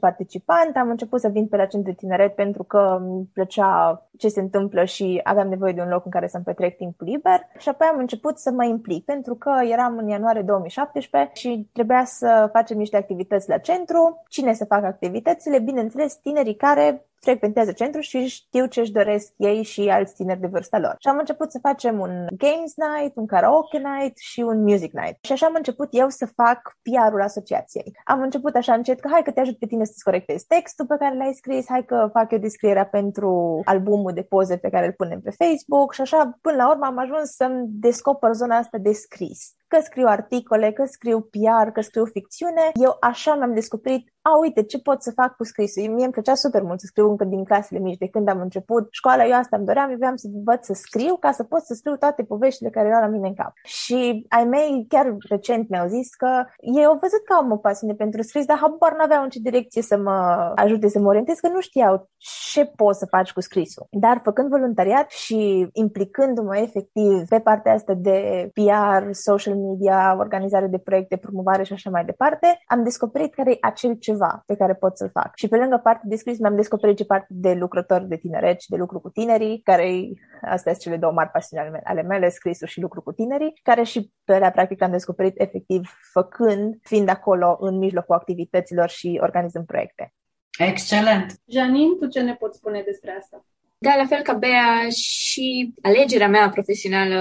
participant, 0.57 0.85
am 0.85 0.89
început 0.89 1.19
să 1.19 1.27
vin 1.27 1.47
pe 1.47 1.57
la 1.57 1.65
centru 1.65 1.91
de 1.91 1.97
tineret 1.97 2.35
pentru 2.35 2.63
că 2.63 2.97
îmi 2.99 3.29
plăcea 3.33 4.01
ce 4.17 4.27
se 4.27 4.39
întâmplă 4.39 4.83
și 4.83 5.19
aveam 5.23 5.47
nevoie 5.47 5.73
de 5.73 5.81
un 5.81 5.89
loc 5.89 6.05
în 6.05 6.11
care 6.11 6.27
să-mi 6.27 6.43
petrec 6.43 6.77
timpul 6.77 7.07
liber 7.07 7.47
și 7.57 7.69
apoi 7.69 7.87
am 7.91 7.99
început 7.99 8.37
să 8.37 8.51
mă 8.51 8.65
implic 8.65 9.05
pentru 9.05 9.35
că 9.35 9.51
eram 9.63 9.97
în 9.97 10.07
ianuarie 10.07 10.41
2017 10.41 11.31
și 11.33 11.69
trebuia 11.73 12.03
să 12.05 12.49
facem 12.51 12.77
niște 12.77 12.97
activități 12.97 13.49
la 13.49 13.57
centru. 13.57 14.23
Cine 14.27 14.53
să 14.53 14.65
facă 14.65 14.85
activitățile? 14.85 15.59
Bineînțeles, 15.59 16.15
tinerii 16.15 16.55
care 16.55 17.06
frecventează 17.19 17.71
centru 17.71 18.01
și 18.01 18.25
știu 18.25 18.65
ce 18.65 18.79
își 18.79 18.91
doresc 18.91 19.33
ei 19.37 19.63
și 19.63 19.89
alți 19.89 20.13
tineri 20.13 20.39
de 20.39 20.47
vârsta 20.47 20.79
lor. 20.79 20.95
Și 20.99 21.07
am 21.07 21.17
început 21.17 21.51
să 21.51 21.59
facem 21.61 21.99
un 21.99 22.25
games 22.37 22.73
night, 22.75 23.15
un 23.15 23.25
karaoke 23.25 23.77
night 23.77 24.17
și 24.17 24.41
un 24.41 24.61
music 24.61 24.93
night. 24.93 25.17
Și 25.21 25.31
așa 25.31 25.45
am 25.45 25.53
început 25.55 25.87
eu 25.91 26.09
să 26.09 26.25
fac 26.25 26.77
PR-ul 26.81 27.21
asociației. 27.21 27.91
Am 28.03 28.21
început 28.21 28.55
așa 28.55 28.73
încet 28.73 28.99
că 28.99 29.07
hai 29.11 29.21
că 29.23 29.31
te 29.31 29.39
ajut 29.39 29.57
pe 29.57 29.65
tine 29.65 29.85
să-ți 29.85 30.03
corectezi 30.03 30.45
textul 30.47 30.85
pe 30.85 30.95
care 30.99 31.15
l-ai 31.15 31.33
scris, 31.33 31.65
hai 31.69 31.85
că 31.85 32.09
fac 32.11 32.31
eu 32.31 32.37
descrierea 32.37 32.85
pentru 32.85 33.61
albumul 33.63 34.13
de 34.13 34.21
poze 34.21 34.57
pe 34.57 34.69
care 34.69 34.85
îl 34.85 34.93
punem 34.97 35.21
pe 35.21 35.31
Facebook 35.31 35.93
și 35.93 36.01
așa 36.01 36.37
până 36.41 36.55
la 36.55 36.69
urmă 36.69 36.85
am 36.85 36.97
ajuns 36.97 37.29
să-mi 37.29 37.65
descoper 37.67 38.33
zona 38.33 38.57
asta 38.57 38.77
de 38.77 38.91
scris 38.91 39.55
că 39.67 39.77
scriu 39.83 40.07
articole, 40.07 40.71
că 40.71 40.85
scriu 40.85 41.21
PR, 41.21 41.69
că 41.73 41.81
scriu 41.81 42.05
ficțiune. 42.05 42.71
Eu 42.73 42.97
așa 42.99 43.35
mi-am 43.35 43.53
descoperit 43.53 44.13
a, 44.21 44.37
uite, 44.41 44.63
ce 44.63 44.79
pot 44.79 45.03
să 45.03 45.11
fac 45.11 45.35
cu 45.35 45.43
scrisul? 45.43 45.93
Mie 45.93 46.03
îmi 46.03 46.13
plăcea 46.13 46.35
super 46.35 46.61
mult 46.61 46.79
să 46.79 46.85
scriu 46.85 47.06
încă 47.09 47.23
din 47.23 47.43
clasele 47.43 47.79
mici, 47.79 47.97
de 47.97 48.07
când 48.07 48.29
am 48.29 48.39
început 48.39 48.87
școala, 48.91 49.25
eu 49.25 49.37
asta 49.37 49.57
îmi 49.57 49.65
doream, 49.65 49.89
eu 49.89 49.95
vreau 49.97 50.15
să 50.15 50.27
învăț 50.33 50.65
să 50.65 50.73
scriu 50.73 51.15
ca 51.15 51.31
să 51.31 51.43
pot 51.43 51.61
să 51.61 51.73
scriu 51.73 51.95
toate 51.95 52.23
poveștile 52.23 52.69
care 52.69 52.87
erau 52.87 53.01
la 53.01 53.07
mine 53.07 53.27
în 53.27 53.33
cap. 53.33 53.51
Și 53.63 54.25
ai 54.29 54.43
mei 54.43 54.85
chiar 54.89 55.15
recent 55.29 55.69
mi-au 55.69 55.87
zis 55.87 56.15
că 56.15 56.45
ei 56.59 56.85
au 56.85 56.97
văzut 57.01 57.23
că 57.25 57.33
am 57.33 57.51
o 57.51 57.57
pasiune 57.57 57.93
pentru 57.93 58.21
scris, 58.21 58.45
dar 58.45 58.57
habar 58.57 58.95
n-aveau 58.97 59.23
în 59.23 59.29
ce 59.29 59.39
direcție 59.39 59.81
să 59.81 59.97
mă 59.97 60.51
ajute 60.55 60.87
să 60.87 60.99
mă 60.99 61.07
orientez, 61.07 61.37
că 61.39 61.47
nu 61.47 61.61
știau 61.61 62.09
ce 62.51 62.65
poți 62.65 62.99
să 62.99 63.05
faci 63.05 63.33
cu 63.33 63.41
scrisul. 63.41 63.87
Dar 63.89 64.21
făcând 64.23 64.49
voluntariat 64.49 65.09
și 65.09 65.69
implicându-mă 65.73 66.57
efectiv 66.57 67.27
pe 67.29 67.39
partea 67.39 67.73
asta 67.73 67.93
de 67.93 68.49
PR, 68.53 69.11
social 69.11 69.55
media, 69.55 70.15
organizare 70.19 70.67
de 70.67 70.77
proiecte, 70.77 71.15
promovare 71.15 71.63
și 71.63 71.73
așa 71.73 71.89
mai 71.89 72.05
departe, 72.05 72.63
am 72.67 72.83
descoperit 72.83 73.33
care 73.33 73.51
e 73.51 73.57
acel 73.61 73.93
ceva 73.93 74.43
pe 74.45 74.55
care 74.55 74.73
pot 74.73 74.97
să-l 74.97 75.09
fac. 75.13 75.31
Și 75.35 75.47
pe 75.47 75.57
lângă 75.57 75.79
partea 75.83 76.05
de 76.05 76.15
scris 76.15 76.39
mi-am 76.39 76.55
descoperit 76.55 76.96
ce 76.97 77.05
parte 77.05 77.27
de 77.29 77.53
lucrător 77.53 78.01
de 78.01 78.17
tineret 78.17 78.61
și 78.61 78.69
de 78.69 78.75
lucru 78.75 78.99
cu 78.99 79.09
tinerii, 79.09 79.61
care 79.63 80.07
astea 80.41 80.71
sunt 80.71 80.83
cele 80.83 80.97
două 80.97 81.13
mari 81.13 81.29
pasiuni 81.29 81.79
ale 81.83 82.01
mele, 82.01 82.29
scrisul 82.29 82.67
și 82.67 82.81
lucru 82.81 83.01
cu 83.01 83.11
tinerii, 83.11 83.59
care 83.63 83.83
și 83.83 84.11
pe 84.23 84.39
la 84.39 84.49
practic 84.49 84.81
am 84.81 84.91
descoperit 84.91 85.41
efectiv 85.41 85.97
făcând, 86.11 86.75
fiind 86.81 87.09
acolo 87.09 87.57
în 87.59 87.77
mijlocul 87.77 88.15
activităților 88.15 88.89
și 88.89 89.19
organizând 89.21 89.65
proiecte. 89.65 90.13
Excelent! 90.57 91.33
Janin, 91.45 91.97
tu 91.99 92.07
ce 92.07 92.21
ne 92.21 92.35
poți 92.35 92.57
spune 92.57 92.81
despre 92.85 93.15
asta? 93.19 93.45
Da, 93.77 93.95
la 93.95 94.05
fel 94.05 94.21
ca 94.21 94.33
Bea 94.33 94.89
și 94.89 95.73
alegerea 95.81 96.27
mea 96.27 96.49
profesională 96.49 97.15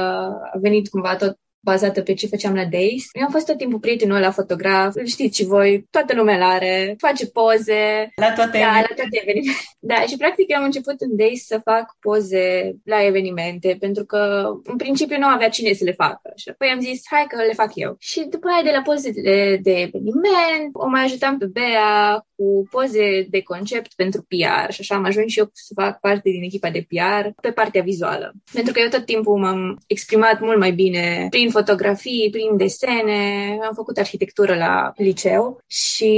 a 0.53 0.59
venit 0.59 0.89
cumva 0.89 1.17
tot 1.17 1.39
bazată 1.71 2.03
pe 2.03 2.15
ce 2.15 2.27
făceam 2.27 2.55
la 2.55 2.65
Days. 2.65 3.05
Eu 3.13 3.25
am 3.25 3.31
fost 3.31 3.47
tot 3.47 3.57
timpul 3.57 3.79
prietenul 3.79 4.21
la 4.21 4.31
fotograf, 4.31 4.95
îl 4.95 5.07
știți 5.07 5.37
și 5.37 5.45
voi, 5.45 5.87
toată 5.91 6.15
lumea 6.15 6.47
are, 6.47 6.95
face 6.99 7.27
poze. 7.27 8.13
La 8.17 8.33
toate, 8.33 8.59
da, 8.59 8.73
la 8.89 8.93
toate 9.01 9.17
evenimente. 9.23 9.61
Da, 9.91 10.01
și 10.01 10.17
practic 10.17 10.47
eu 10.49 10.59
am 10.59 10.65
început 10.65 11.01
în 11.01 11.17
Days 11.17 11.47
să 11.47 11.61
fac 11.65 11.97
poze 12.01 12.75
la 12.85 13.05
evenimente, 13.05 13.77
pentru 13.81 14.05
că 14.05 14.51
în 14.65 14.77
principiu 14.77 15.19
nu 15.19 15.27
avea 15.27 15.49
cine 15.49 15.73
să 15.73 15.85
le 15.85 15.93
facă. 15.93 16.33
Și 16.37 16.49
apoi 16.49 16.69
am 16.69 16.81
zis, 16.81 17.03
hai 17.11 17.25
că 17.29 17.37
le 17.37 17.53
fac 17.53 17.71
eu. 17.75 17.97
Și 17.99 18.27
după 18.31 18.47
aia 18.49 18.63
de 18.63 18.71
la 18.77 18.83
pozele 18.83 19.59
de 19.63 19.71
eveniment, 19.71 20.71
o 20.73 20.87
mai 20.87 21.05
ajutam 21.05 21.39
pe 21.39 21.47
Bea 21.47 22.27
cu 22.37 22.67
poze 22.71 23.27
de 23.31 23.43
concept 23.43 23.93
pentru 23.95 24.27
PR 24.29 24.73
și 24.73 24.81
așa 24.81 24.95
am 24.95 25.05
ajuns 25.05 25.31
și 25.33 25.39
eu 25.39 25.51
să 25.53 25.73
fac 25.75 26.01
parte 26.01 26.31
din 26.31 26.43
echipa 26.43 26.71
de 26.71 26.87
PR 26.89 27.29
pe 27.41 27.51
partea 27.51 27.83
vizuală. 27.83 28.33
Pentru 28.53 28.73
că 28.73 28.81
eu 28.81 28.89
tot 28.89 29.05
timpul 29.05 29.39
m-am 29.39 29.79
exprimat 29.87 30.41
mult 30.41 30.59
mai 30.59 30.73
bine 30.73 31.27
prin 31.31 31.51
fotografii, 31.57 32.29
prin 32.31 32.57
desene, 32.57 33.21
am 33.67 33.75
făcut 33.75 33.97
arhitectură 33.99 34.55
la 34.57 34.93
liceu 34.97 35.59
și 35.67 36.13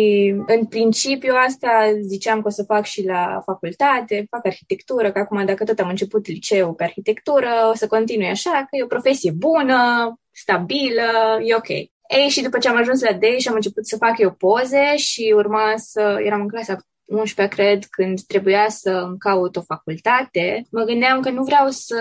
în 0.47 0.65
principiu 0.67 1.35
asta 1.47 1.93
ziceam 2.01 2.41
că 2.41 2.47
o 2.47 2.51
să 2.51 2.63
fac 2.63 2.85
și 2.85 3.05
la 3.05 3.43
facultate, 3.45 4.27
fac 4.31 4.47
arhitectură, 4.47 5.13
că 5.13 5.19
acum 5.19 5.45
dacă 5.45 5.65
tot 5.65 5.79
am 5.79 5.89
început 5.89 6.27
liceu 6.27 6.75
pe 6.75 6.85
arhitectură, 6.85 7.51
o 7.71 7.75
să 7.75 7.87
continui 7.87 8.29
așa, 8.29 8.51
că 8.51 8.77
e 8.77 8.83
o 8.83 8.95
profesie 8.97 9.31
bună, 9.31 9.81
stabilă, 10.31 11.39
e 11.45 11.55
ok. 11.55 11.69
Ei, 11.69 12.29
și 12.29 12.43
după 12.43 12.59
ce 12.59 12.69
am 12.69 12.77
ajuns 12.77 13.03
la 13.03 13.13
DEI 13.13 13.41
și 13.41 13.49
am 13.49 13.55
început 13.55 13.87
să 13.87 13.97
fac 13.97 14.19
eu 14.19 14.31
poze 14.33 14.97
și 14.97 15.33
urma 15.37 15.73
să... 15.77 16.21
Eram 16.25 16.41
în 16.41 16.49
clasa 16.49 16.77
11, 17.05 17.55
cred, 17.55 17.85
când 17.85 18.21
trebuia 18.21 18.69
să 18.69 18.91
îmi 18.91 19.19
caut 19.19 19.57
o 19.57 19.61
facultate, 19.61 20.67
mă 20.71 20.83
gândeam 20.83 21.21
că 21.21 21.31
nu 21.31 21.43
vreau 21.43 21.69
să 21.69 21.97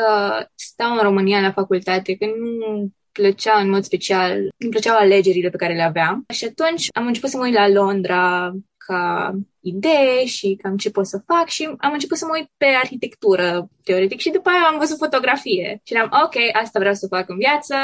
stau 0.55 0.91
în 0.91 1.01
România 1.01 1.39
la 1.39 1.51
facultate, 1.51 2.15
că 2.15 2.25
nu 2.25 2.89
plăcea 3.19 3.59
în 3.59 3.69
mod 3.69 3.83
special, 3.83 4.35
îmi 4.57 4.69
plăceau 4.69 4.95
alegerile 4.97 5.49
pe 5.49 5.57
care 5.57 5.73
le 5.73 5.81
aveam. 5.81 6.25
Și 6.33 6.45
atunci 6.45 6.87
am 6.93 7.05
început 7.07 7.29
să 7.29 7.37
mă 7.37 7.43
uit 7.43 7.53
la 7.53 7.69
Londra 7.69 8.51
ca 8.77 9.33
idee 9.61 10.25
și 10.25 10.59
cam 10.61 10.77
ce 10.77 10.91
pot 10.91 11.07
să 11.07 11.23
fac 11.25 11.47
și 11.47 11.63
am 11.77 11.93
început 11.93 12.17
să 12.17 12.25
mă 12.25 12.35
uit 12.37 12.49
pe 12.57 12.65
arhitectură, 12.65 13.67
teoretic, 13.83 14.19
și 14.19 14.29
după 14.29 14.49
aia 14.49 14.67
am 14.71 14.77
văzut 14.77 14.97
fotografie. 14.97 15.81
Și 15.83 15.93
am 15.93 16.09
ok, 16.23 16.35
asta 16.61 16.79
vreau 16.79 16.93
să 16.93 17.07
fac 17.07 17.29
în 17.29 17.37
viață, 17.37 17.75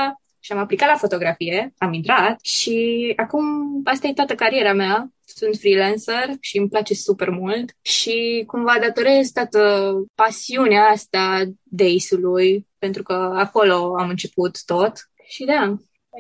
și 0.44 0.52
am 0.52 0.58
aplicat 0.58 0.88
la 0.90 0.96
fotografie, 0.96 1.74
am 1.78 1.94
intrat 1.94 2.40
și 2.42 3.14
acum 3.16 3.46
asta 3.84 4.08
e 4.08 4.14
toată 4.14 4.36
cariera 4.36 4.74
mea. 4.74 5.12
Sunt 5.26 5.56
freelancer 5.56 6.30
și 6.40 6.58
îmi 6.58 6.70
place 6.70 6.94
super 6.94 7.30
mult 7.30 7.76
și 7.82 8.44
cumva 8.48 8.78
datorez 8.82 9.32
toată 9.32 9.94
pasiunea 10.16 10.84
asta 10.84 11.44
Days-ului, 11.64 12.68
pentru 12.80 13.04
că 13.04 13.14
acolo 13.36 13.96
am 14.00 14.10
început 14.10 14.66
tot 14.66 14.94
și 15.26 15.46
da, 15.46 15.76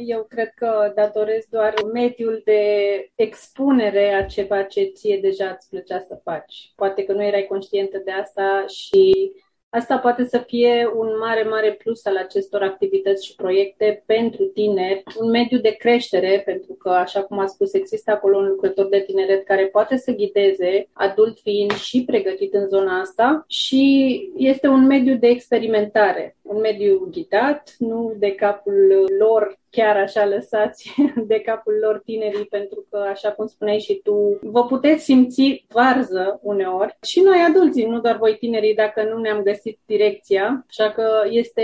eu 0.06 0.24
cred 0.24 0.54
că 0.56 0.92
datorez 0.96 1.46
doar 1.50 1.74
mediul 1.94 2.42
de 2.46 2.62
expunere 3.16 4.14
a 4.14 4.26
ceva 4.26 4.64
ce 4.64 4.84
ție 4.84 5.18
deja 5.22 5.50
îți 5.50 5.70
plăcea 5.70 6.00
să 6.00 6.20
faci. 6.24 6.72
Poate 6.76 7.04
că 7.04 7.14
nu 7.14 7.24
erai 7.24 7.46
conștientă 7.46 7.98
de 7.98 8.12
asta 8.12 8.66
și 8.68 9.32
Asta 9.76 9.98
poate 9.98 10.26
să 10.26 10.38
fie 10.38 10.92
un 10.96 11.08
mare, 11.20 11.44
mare 11.44 11.72
plus 11.72 12.06
al 12.06 12.18
acestor 12.18 12.62
activități 12.62 13.26
și 13.26 13.36
proiecte 13.36 14.04
pentru 14.06 14.44
tineri, 14.44 15.04
un 15.20 15.30
mediu 15.30 15.58
de 15.58 15.70
creștere, 15.70 16.42
pentru 16.46 16.74
că, 16.74 16.90
așa 16.90 17.24
cum 17.24 17.40
a 17.40 17.46
spus, 17.46 17.74
există 17.74 18.12
acolo 18.12 18.38
un 18.38 18.48
lucrător 18.48 18.88
de 18.88 19.04
tineret 19.08 19.46
care 19.46 19.66
poate 19.66 19.98
să 19.98 20.12
ghideze, 20.12 20.90
adult 20.94 21.40
fiind 21.40 21.72
și 21.72 22.04
pregătit 22.06 22.54
în 22.54 22.68
zona 22.68 23.00
asta 23.00 23.44
și 23.48 24.22
este 24.38 24.68
un 24.68 24.86
mediu 24.86 25.16
de 25.16 25.28
experimentare, 25.28 26.38
un 26.42 26.60
mediu 26.60 27.08
ghidat, 27.12 27.76
nu 27.78 28.14
de 28.18 28.36
capul 28.36 29.08
lor 29.20 29.62
chiar 29.76 29.98
așa 29.98 30.26
lăsați 30.26 30.96
de 31.32 31.40
capul 31.40 31.78
lor 31.82 32.02
tinerii, 32.06 32.46
pentru 32.46 32.86
că, 32.90 32.98
așa 32.98 33.32
cum 33.32 33.48
spuneai 33.48 33.80
și 33.80 34.00
tu, 34.04 34.40
vă 34.42 34.66
puteți 34.66 35.04
simți 35.04 35.66
varză 35.70 36.40
uneori. 36.42 36.98
Și 37.02 37.22
noi 37.22 37.46
adulții, 37.48 37.86
nu 37.86 38.00
doar 38.00 38.18
voi 38.18 38.38
tinerii, 38.38 38.76
dacă 38.76 39.04
nu 39.04 39.18
ne-am 39.18 39.42
găsit 39.42 39.80
direcția. 39.86 40.66
Așa 40.70 40.92
că 40.92 41.08
este 41.30 41.64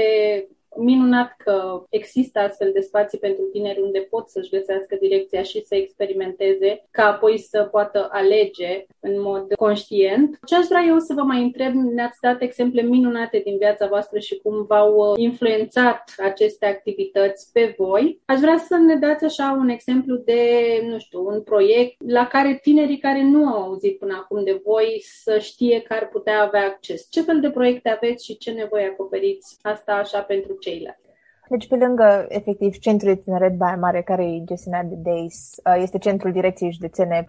minunat 0.75 1.36
că 1.38 1.84
există 1.89 2.39
astfel 2.39 2.71
de 2.73 2.79
spații 2.79 3.17
pentru 3.17 3.43
tineri 3.43 3.82
unde 3.82 3.99
pot 3.99 4.29
să-și 4.29 4.49
găsească 4.49 4.97
direcția 4.99 5.41
și 5.41 5.63
să 5.63 5.75
experimenteze, 5.75 6.88
ca 6.91 7.03
apoi 7.05 7.38
să 7.38 7.67
poată 7.71 8.08
alege 8.12 8.86
în 8.99 9.21
mod 9.21 9.53
conștient. 9.53 10.39
Ce 10.45 10.55
aș 10.55 10.65
vrea 10.65 10.84
eu 10.88 10.99
să 10.99 11.13
vă 11.13 11.21
mai 11.21 11.41
întreb, 11.41 11.73
ne-ați 11.73 12.17
dat 12.21 12.41
exemple 12.41 12.82
minunate 12.82 13.41
din 13.45 13.58
viața 13.58 13.88
voastră 13.88 14.19
și 14.19 14.38
cum 14.38 14.65
v-au 14.65 14.95
uh, 14.95 15.13
influențat 15.17 16.03
aceste 16.17 16.65
activități 16.65 17.51
pe 17.53 17.73
voi. 17.77 18.21
Aș 18.25 18.39
vrea 18.39 18.58
să 18.58 18.75
ne 18.75 18.95
dați 18.95 19.25
așa 19.25 19.58
un 19.60 19.69
exemplu 19.69 20.15
de, 20.15 20.41
nu 20.84 20.99
știu, 20.99 21.25
un 21.25 21.41
proiect 21.41 21.95
la 22.08 22.27
care 22.27 22.60
tinerii 22.62 22.97
care 22.97 23.23
nu 23.23 23.47
au 23.47 23.63
auzit 23.63 23.97
până 23.97 24.13
acum 24.21 24.43
de 24.43 24.62
voi 24.65 25.01
să 25.03 25.38
știe 25.39 25.82
că 25.82 25.93
ar 25.93 26.08
putea 26.08 26.41
avea 26.41 26.65
acces. 26.65 27.08
Ce 27.10 27.21
fel 27.21 27.39
de 27.39 27.49
proiecte 27.49 27.89
aveți 27.89 28.25
și 28.25 28.38
ce 28.38 28.51
nevoie 28.51 28.86
acoperiți? 28.86 29.58
Asta 29.62 29.91
așa 29.91 30.21
pentru 30.21 30.58
ceilalți. 30.60 31.09
Deci, 31.49 31.67
pe 31.67 31.75
lângă, 31.75 32.25
efectiv, 32.27 32.77
centrul 32.77 33.13
de 33.13 33.19
tineret 33.19 33.53
Baia 33.55 33.75
Mare, 33.75 34.01
care 34.01 34.23
e 34.23 34.43
gestionat 34.43 34.85
de 34.85 34.95
DAIS, 34.95 35.55
uh, 35.65 35.81
este 35.81 35.97
centrul 35.97 36.31
direcției 36.31 36.71
județene. 36.71 37.27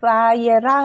Era 0.56 0.78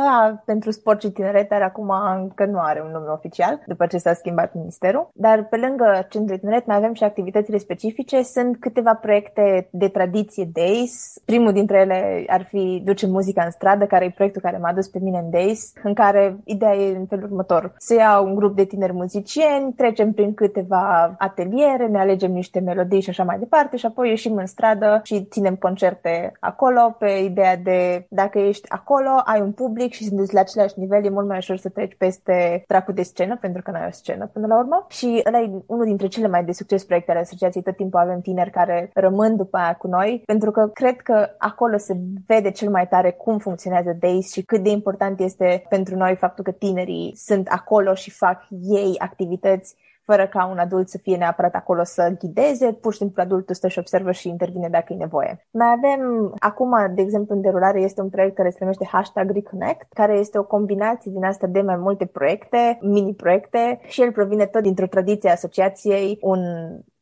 pentru 0.45 0.71
sport 0.71 1.01
și 1.01 1.09
tineret, 1.09 1.49
dar 1.49 1.61
acum 1.61 1.89
încă 2.21 2.45
nu 2.45 2.59
are 2.59 2.81
un 2.85 2.91
nume 2.91 3.09
oficial, 3.09 3.63
după 3.65 3.85
ce 3.85 3.97
s-a 3.97 4.13
schimbat 4.13 4.53
ministerul. 4.53 5.09
Dar 5.13 5.47
pe 5.49 5.57
lângă 5.57 6.05
centrul 6.09 6.35
de 6.35 6.37
tineret 6.37 6.65
mai 6.65 6.75
avem 6.75 6.93
și 6.93 7.03
activitățile 7.03 7.57
specifice. 7.57 8.21
Sunt 8.21 8.57
câteva 8.59 8.93
proiecte 8.93 9.67
de 9.71 9.87
tradiție 9.87 10.49
DAIS. 10.53 11.21
Primul 11.25 11.51
dintre 11.51 11.77
ele 11.77 12.23
ar 12.27 12.43
fi 12.43 12.81
Duce 12.85 13.07
muzica 13.07 13.43
în 13.43 13.51
stradă, 13.51 13.85
care 13.85 14.05
e 14.05 14.09
proiectul 14.09 14.41
care 14.41 14.57
m-a 14.57 14.73
dus 14.73 14.87
pe 14.87 14.99
mine 15.01 15.17
în 15.17 15.29
DAIS, 15.29 15.73
în 15.83 15.93
care 15.93 16.37
ideea 16.43 16.75
e 16.75 16.95
în 16.97 17.05
felul 17.05 17.23
următor. 17.23 17.73
Se 17.77 17.95
ia 17.95 18.19
un 18.19 18.35
grup 18.35 18.55
de 18.55 18.65
tineri 18.65 18.93
muzicieni, 18.93 19.73
trecem 19.73 20.11
prin 20.11 20.33
câteva 20.33 21.15
ateliere, 21.17 21.87
ne 21.87 21.99
alegem 21.99 22.31
niște 22.31 22.59
melodii 22.59 23.01
și 23.01 23.09
așa 23.09 23.23
mai 23.25 23.39
departe 23.39 23.77
și 23.77 23.85
apoi 23.85 24.09
ieșim 24.09 24.35
în 24.35 24.45
stradă 24.45 24.99
și 25.03 25.23
ținem 25.23 25.55
concerte 25.55 26.31
acolo 26.39 26.95
pe 26.99 27.09
ideea 27.09 27.57
de 27.57 28.05
dacă 28.09 28.39
ești 28.39 28.69
acolo, 28.69 29.09
ai 29.25 29.41
un 29.41 29.51
public 29.51 29.93
și 29.93 30.03
sunteți 30.03 30.33
la 30.33 30.39
același 30.39 30.79
nivel, 30.79 31.05
e 31.05 31.09
mult 31.09 31.27
mai 31.27 31.37
ușor 31.37 31.57
să 31.57 31.69
treci 31.69 31.95
peste 31.97 32.63
tracul 32.67 32.93
de 32.93 33.03
scenă, 33.03 33.37
pentru 33.41 33.61
că 33.61 33.71
nu 33.71 33.77
ai 33.77 33.87
o 33.87 33.91
scenă 33.91 34.29
până 34.33 34.47
la 34.47 34.57
urmă. 34.57 34.85
Și 34.89 35.21
ăla 35.25 35.39
e 35.39 35.51
unul 35.65 35.85
dintre 35.85 36.07
cele 36.07 36.27
mai 36.27 36.43
de 36.43 36.51
succes 36.51 36.83
proiecte 36.83 37.11
ale 37.11 37.19
asociației. 37.19 37.63
Tot 37.63 37.75
timpul 37.75 37.99
avem 37.99 38.21
tineri 38.21 38.49
care 38.49 38.89
rămân 38.93 39.35
după 39.35 39.57
aia 39.57 39.73
cu 39.73 39.87
noi, 39.87 40.21
pentru 40.25 40.51
că 40.51 40.67
cred 40.73 41.01
că 41.01 41.29
acolo 41.37 41.77
se 41.77 41.97
vede 42.27 42.51
cel 42.51 42.69
mai 42.69 42.87
tare 42.87 43.11
cum 43.11 43.37
funcționează 43.37 43.97
DAIS 43.99 44.31
și 44.31 44.41
cât 44.41 44.63
de 44.63 44.69
important 44.69 45.19
este 45.19 45.65
pentru 45.69 45.95
noi 45.95 46.15
faptul 46.15 46.43
că 46.43 46.51
tinerii 46.51 47.13
sunt 47.15 47.47
acolo 47.47 47.93
și 47.93 48.11
fac 48.11 48.47
ei 48.61 48.95
activități 48.97 49.75
fără 50.05 50.27
ca 50.27 50.47
un 50.51 50.57
adult 50.57 50.89
să 50.89 50.97
fie 50.97 51.17
neapărat 51.17 51.55
acolo 51.55 51.83
să 51.83 52.15
ghideze, 52.19 52.73
pur 52.73 52.91
și 52.91 52.97
simplu 52.97 53.21
adultul 53.21 53.55
stă 53.55 53.67
și 53.67 53.79
observă 53.79 54.11
și 54.11 54.29
intervine 54.29 54.69
dacă 54.69 54.93
e 54.93 54.95
nevoie. 54.95 55.47
Mai 55.51 55.73
avem, 55.77 56.33
acum, 56.39 56.71
de 56.95 57.01
exemplu, 57.01 57.35
în 57.35 57.41
derulare 57.41 57.81
este 57.81 58.01
un 58.01 58.09
proiect 58.09 58.35
care 58.35 58.49
se 58.49 58.57
numește 58.59 58.85
Hashtag 58.91 59.31
Reconnect, 59.31 59.93
care 59.93 60.17
este 60.17 60.37
o 60.37 60.43
combinație 60.43 61.11
din 61.11 61.23
asta 61.23 61.47
de 61.47 61.61
mai 61.61 61.77
multe 61.77 62.05
proiecte, 62.05 62.77
mini-proiecte 62.81 63.79
și 63.87 64.01
el 64.01 64.11
provine 64.11 64.45
tot 64.45 64.61
dintr-o 64.61 64.87
tradiție 64.87 65.29
a 65.29 65.33
asociației, 65.33 66.17
un 66.21 66.39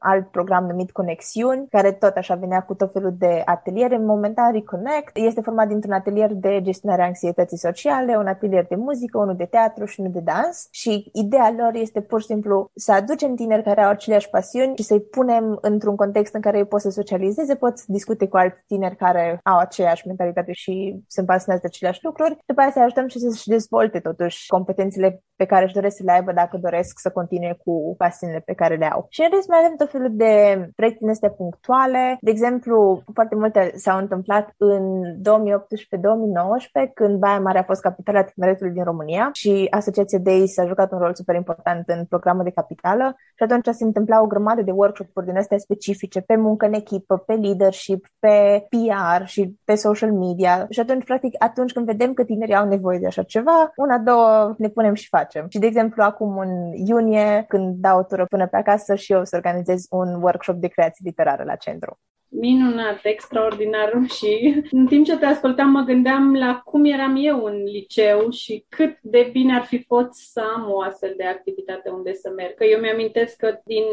alt 0.04 0.28
program 0.28 0.66
numit 0.66 0.92
Conexiuni, 0.92 1.68
care 1.70 1.92
tot 1.92 2.16
așa 2.16 2.36
venea 2.36 2.62
cu 2.62 2.74
tot 2.74 2.92
felul 2.92 3.16
de 3.18 3.42
ateliere. 3.46 3.98
Momentan 3.98 4.52
Reconnect 4.52 5.18
este 5.18 5.42
format 5.42 5.68
dintr-un 5.68 5.94
atelier 5.94 6.34
de 6.34 6.62
gestionare 6.62 7.02
a 7.02 7.06
anxietății 7.06 7.58
sociale, 7.58 8.18
un 8.18 8.28
atelier 8.28 8.66
de 8.68 8.76
muzică, 8.76 9.18
unul 9.18 9.36
de 9.36 9.46
teatru 9.46 9.86
și 9.86 10.00
unul 10.00 10.12
de 10.12 10.20
dans 10.20 10.68
și 10.72 11.10
ideea 11.14 11.54
lor 11.58 11.72
este 11.74 12.02
pur 12.02 12.20
și 12.22 12.26
simplu 12.26 12.72
să 12.76 12.92
aducem 12.92 13.36
tineri 13.36 13.64
care 13.64 13.84
au 13.84 13.90
aceleași 13.90 14.30
pasiuni 14.30 14.76
și 14.78 14.84
să-i 14.84 15.02
punem 15.02 15.58
într-un 15.62 15.96
context 15.96 16.34
în 16.34 16.42
care 16.42 16.58
ei 16.58 16.66
pot 16.66 16.82
să 16.82 16.90
socializeze, 16.90 17.56
pot 17.56 17.78
să 17.78 17.86
discute 17.88 18.28
cu 18.28 18.38
alți 18.38 18.64
tineri 18.68 18.96
care 18.96 19.40
au 19.44 19.58
aceeași 19.58 20.08
mentalitate 20.08 20.52
și 20.52 21.04
sunt 21.08 21.26
pasionați 21.26 21.62
de 21.64 21.70
aceleași 21.72 22.00
lucruri. 22.04 22.38
După 22.46 22.62
aceea 22.62 22.74
să 22.74 22.80
ajutăm 22.80 23.08
și 23.08 23.20
să-și 23.20 23.48
dezvolte 23.48 24.00
totuși 24.00 24.48
competențele 24.48 25.24
pe 25.36 25.46
care 25.46 25.64
își 25.64 25.74
doresc 25.74 25.96
să 25.98 26.04
le 26.06 26.12
aibă 26.12 26.32
dacă 26.32 26.58
doresc 26.58 27.00
să 27.00 27.10
continue 27.10 27.58
cu 27.64 27.96
pasiunile 27.98 28.40
pe 28.40 28.54
care 28.54 28.76
le 28.76 28.86
au. 28.86 29.06
Și 29.10 29.22
în 29.22 29.30
rest 29.32 29.48
mai 29.48 29.60
avem 29.64 29.76
tot 29.76 29.90
felul 29.94 30.12
de 30.12 30.34
proiecte 30.76 31.00
din 31.02 31.10
astea 31.10 31.30
punctuale. 31.30 32.18
De 32.22 32.32
exemplu, 32.32 33.04
foarte 33.14 33.36
multe 33.36 33.72
s-au 33.76 33.98
întâmplat 33.98 34.54
în 34.58 34.84
2018-2019, 35.18 36.94
când 36.94 37.20
Baia 37.20 37.40
Mare 37.40 37.60
a 37.60 37.64
fost 37.64 37.82
capitala 37.82 38.24
tineretului 38.24 38.74
din 38.74 38.84
România 38.84 39.30
și 39.34 39.68
Asociația 39.70 40.20
DEI 40.20 40.48
s-a 40.48 40.66
jucat 40.66 40.92
un 40.92 40.98
rol 40.98 41.14
super 41.14 41.36
important 41.36 41.84
în 41.88 42.06
programul 42.06 42.44
de 42.44 42.50
capitală 42.50 43.16
și 43.36 43.44
atunci 43.44 43.68
se 43.72 43.84
întâmpla 43.84 44.22
o 44.22 44.28
grămadă 44.28 44.62
de 44.62 44.72
workshop-uri 44.72 45.26
din 45.26 45.38
astea 45.38 45.58
specifice 45.58 46.22
pe 46.22 46.36
muncă 46.36 46.66
în 46.66 46.74
echipă, 46.74 47.18
pe 47.18 47.34
leadership, 47.34 48.06
pe 48.20 48.68
PR 48.70 49.26
și 49.26 49.56
pe 49.66 49.76
social 49.76 50.12
media. 50.12 50.66
Și 50.70 50.80
atunci, 50.80 51.04
practic, 51.04 51.44
atunci 51.44 51.72
când 51.72 51.86
vedem 51.86 52.14
că 52.14 52.24
tinerii 52.24 52.56
au 52.56 52.68
nevoie 52.68 53.00
de 53.00 53.08
așa 53.08 53.24
ceva, 53.24 53.72
una, 53.76 53.98
două, 53.98 54.56
ne 54.58 54.68
punem 54.68 54.94
și 54.94 55.08
facem. 55.08 55.46
Și, 55.50 55.60
de 55.60 55.66
exemplu, 55.66 56.04
acum 56.04 56.38
în 56.38 56.50
iunie, 56.88 57.46
când 57.48 57.76
dau 57.76 58.00
o 58.00 58.04
tură 58.04 58.26
până 58.26 58.48
pe 58.48 58.58
acasă 58.58 58.96
și 58.96 59.14
eu 59.14 59.26
să 59.26 59.36
organizez 59.36 59.83
un 59.90 60.22
workshop 60.22 60.56
de 60.56 60.68
creație 60.68 61.06
literară 61.06 61.44
la 61.44 61.56
centru. 61.56 62.00
Minunat, 62.28 63.00
extraordinar 63.04 63.94
și 64.08 64.62
în 64.72 64.86
timp 64.88 65.06
ce 65.06 65.18
te 65.18 65.26
ascultam 65.26 65.70
mă 65.70 65.82
gândeam 65.82 66.36
la 66.36 66.62
cum 66.66 66.86
eram 66.86 67.16
eu 67.20 67.44
în 67.44 67.64
liceu 67.64 68.30
și 68.30 68.66
cât 68.70 68.98
de 69.02 69.30
bine 69.32 69.56
ar 69.56 69.64
fi 69.64 69.84
fost 69.84 70.14
să 70.14 70.44
am 70.56 70.72
o 70.72 70.82
astfel 70.82 71.14
de 71.18 71.24
activitate 71.24 71.90
unde 71.90 72.14
să 72.14 72.32
merg. 72.36 72.54
Că 72.54 72.64
eu 72.64 72.80
mi-amintesc 72.80 73.36
că 73.36 73.60
din 73.66 73.84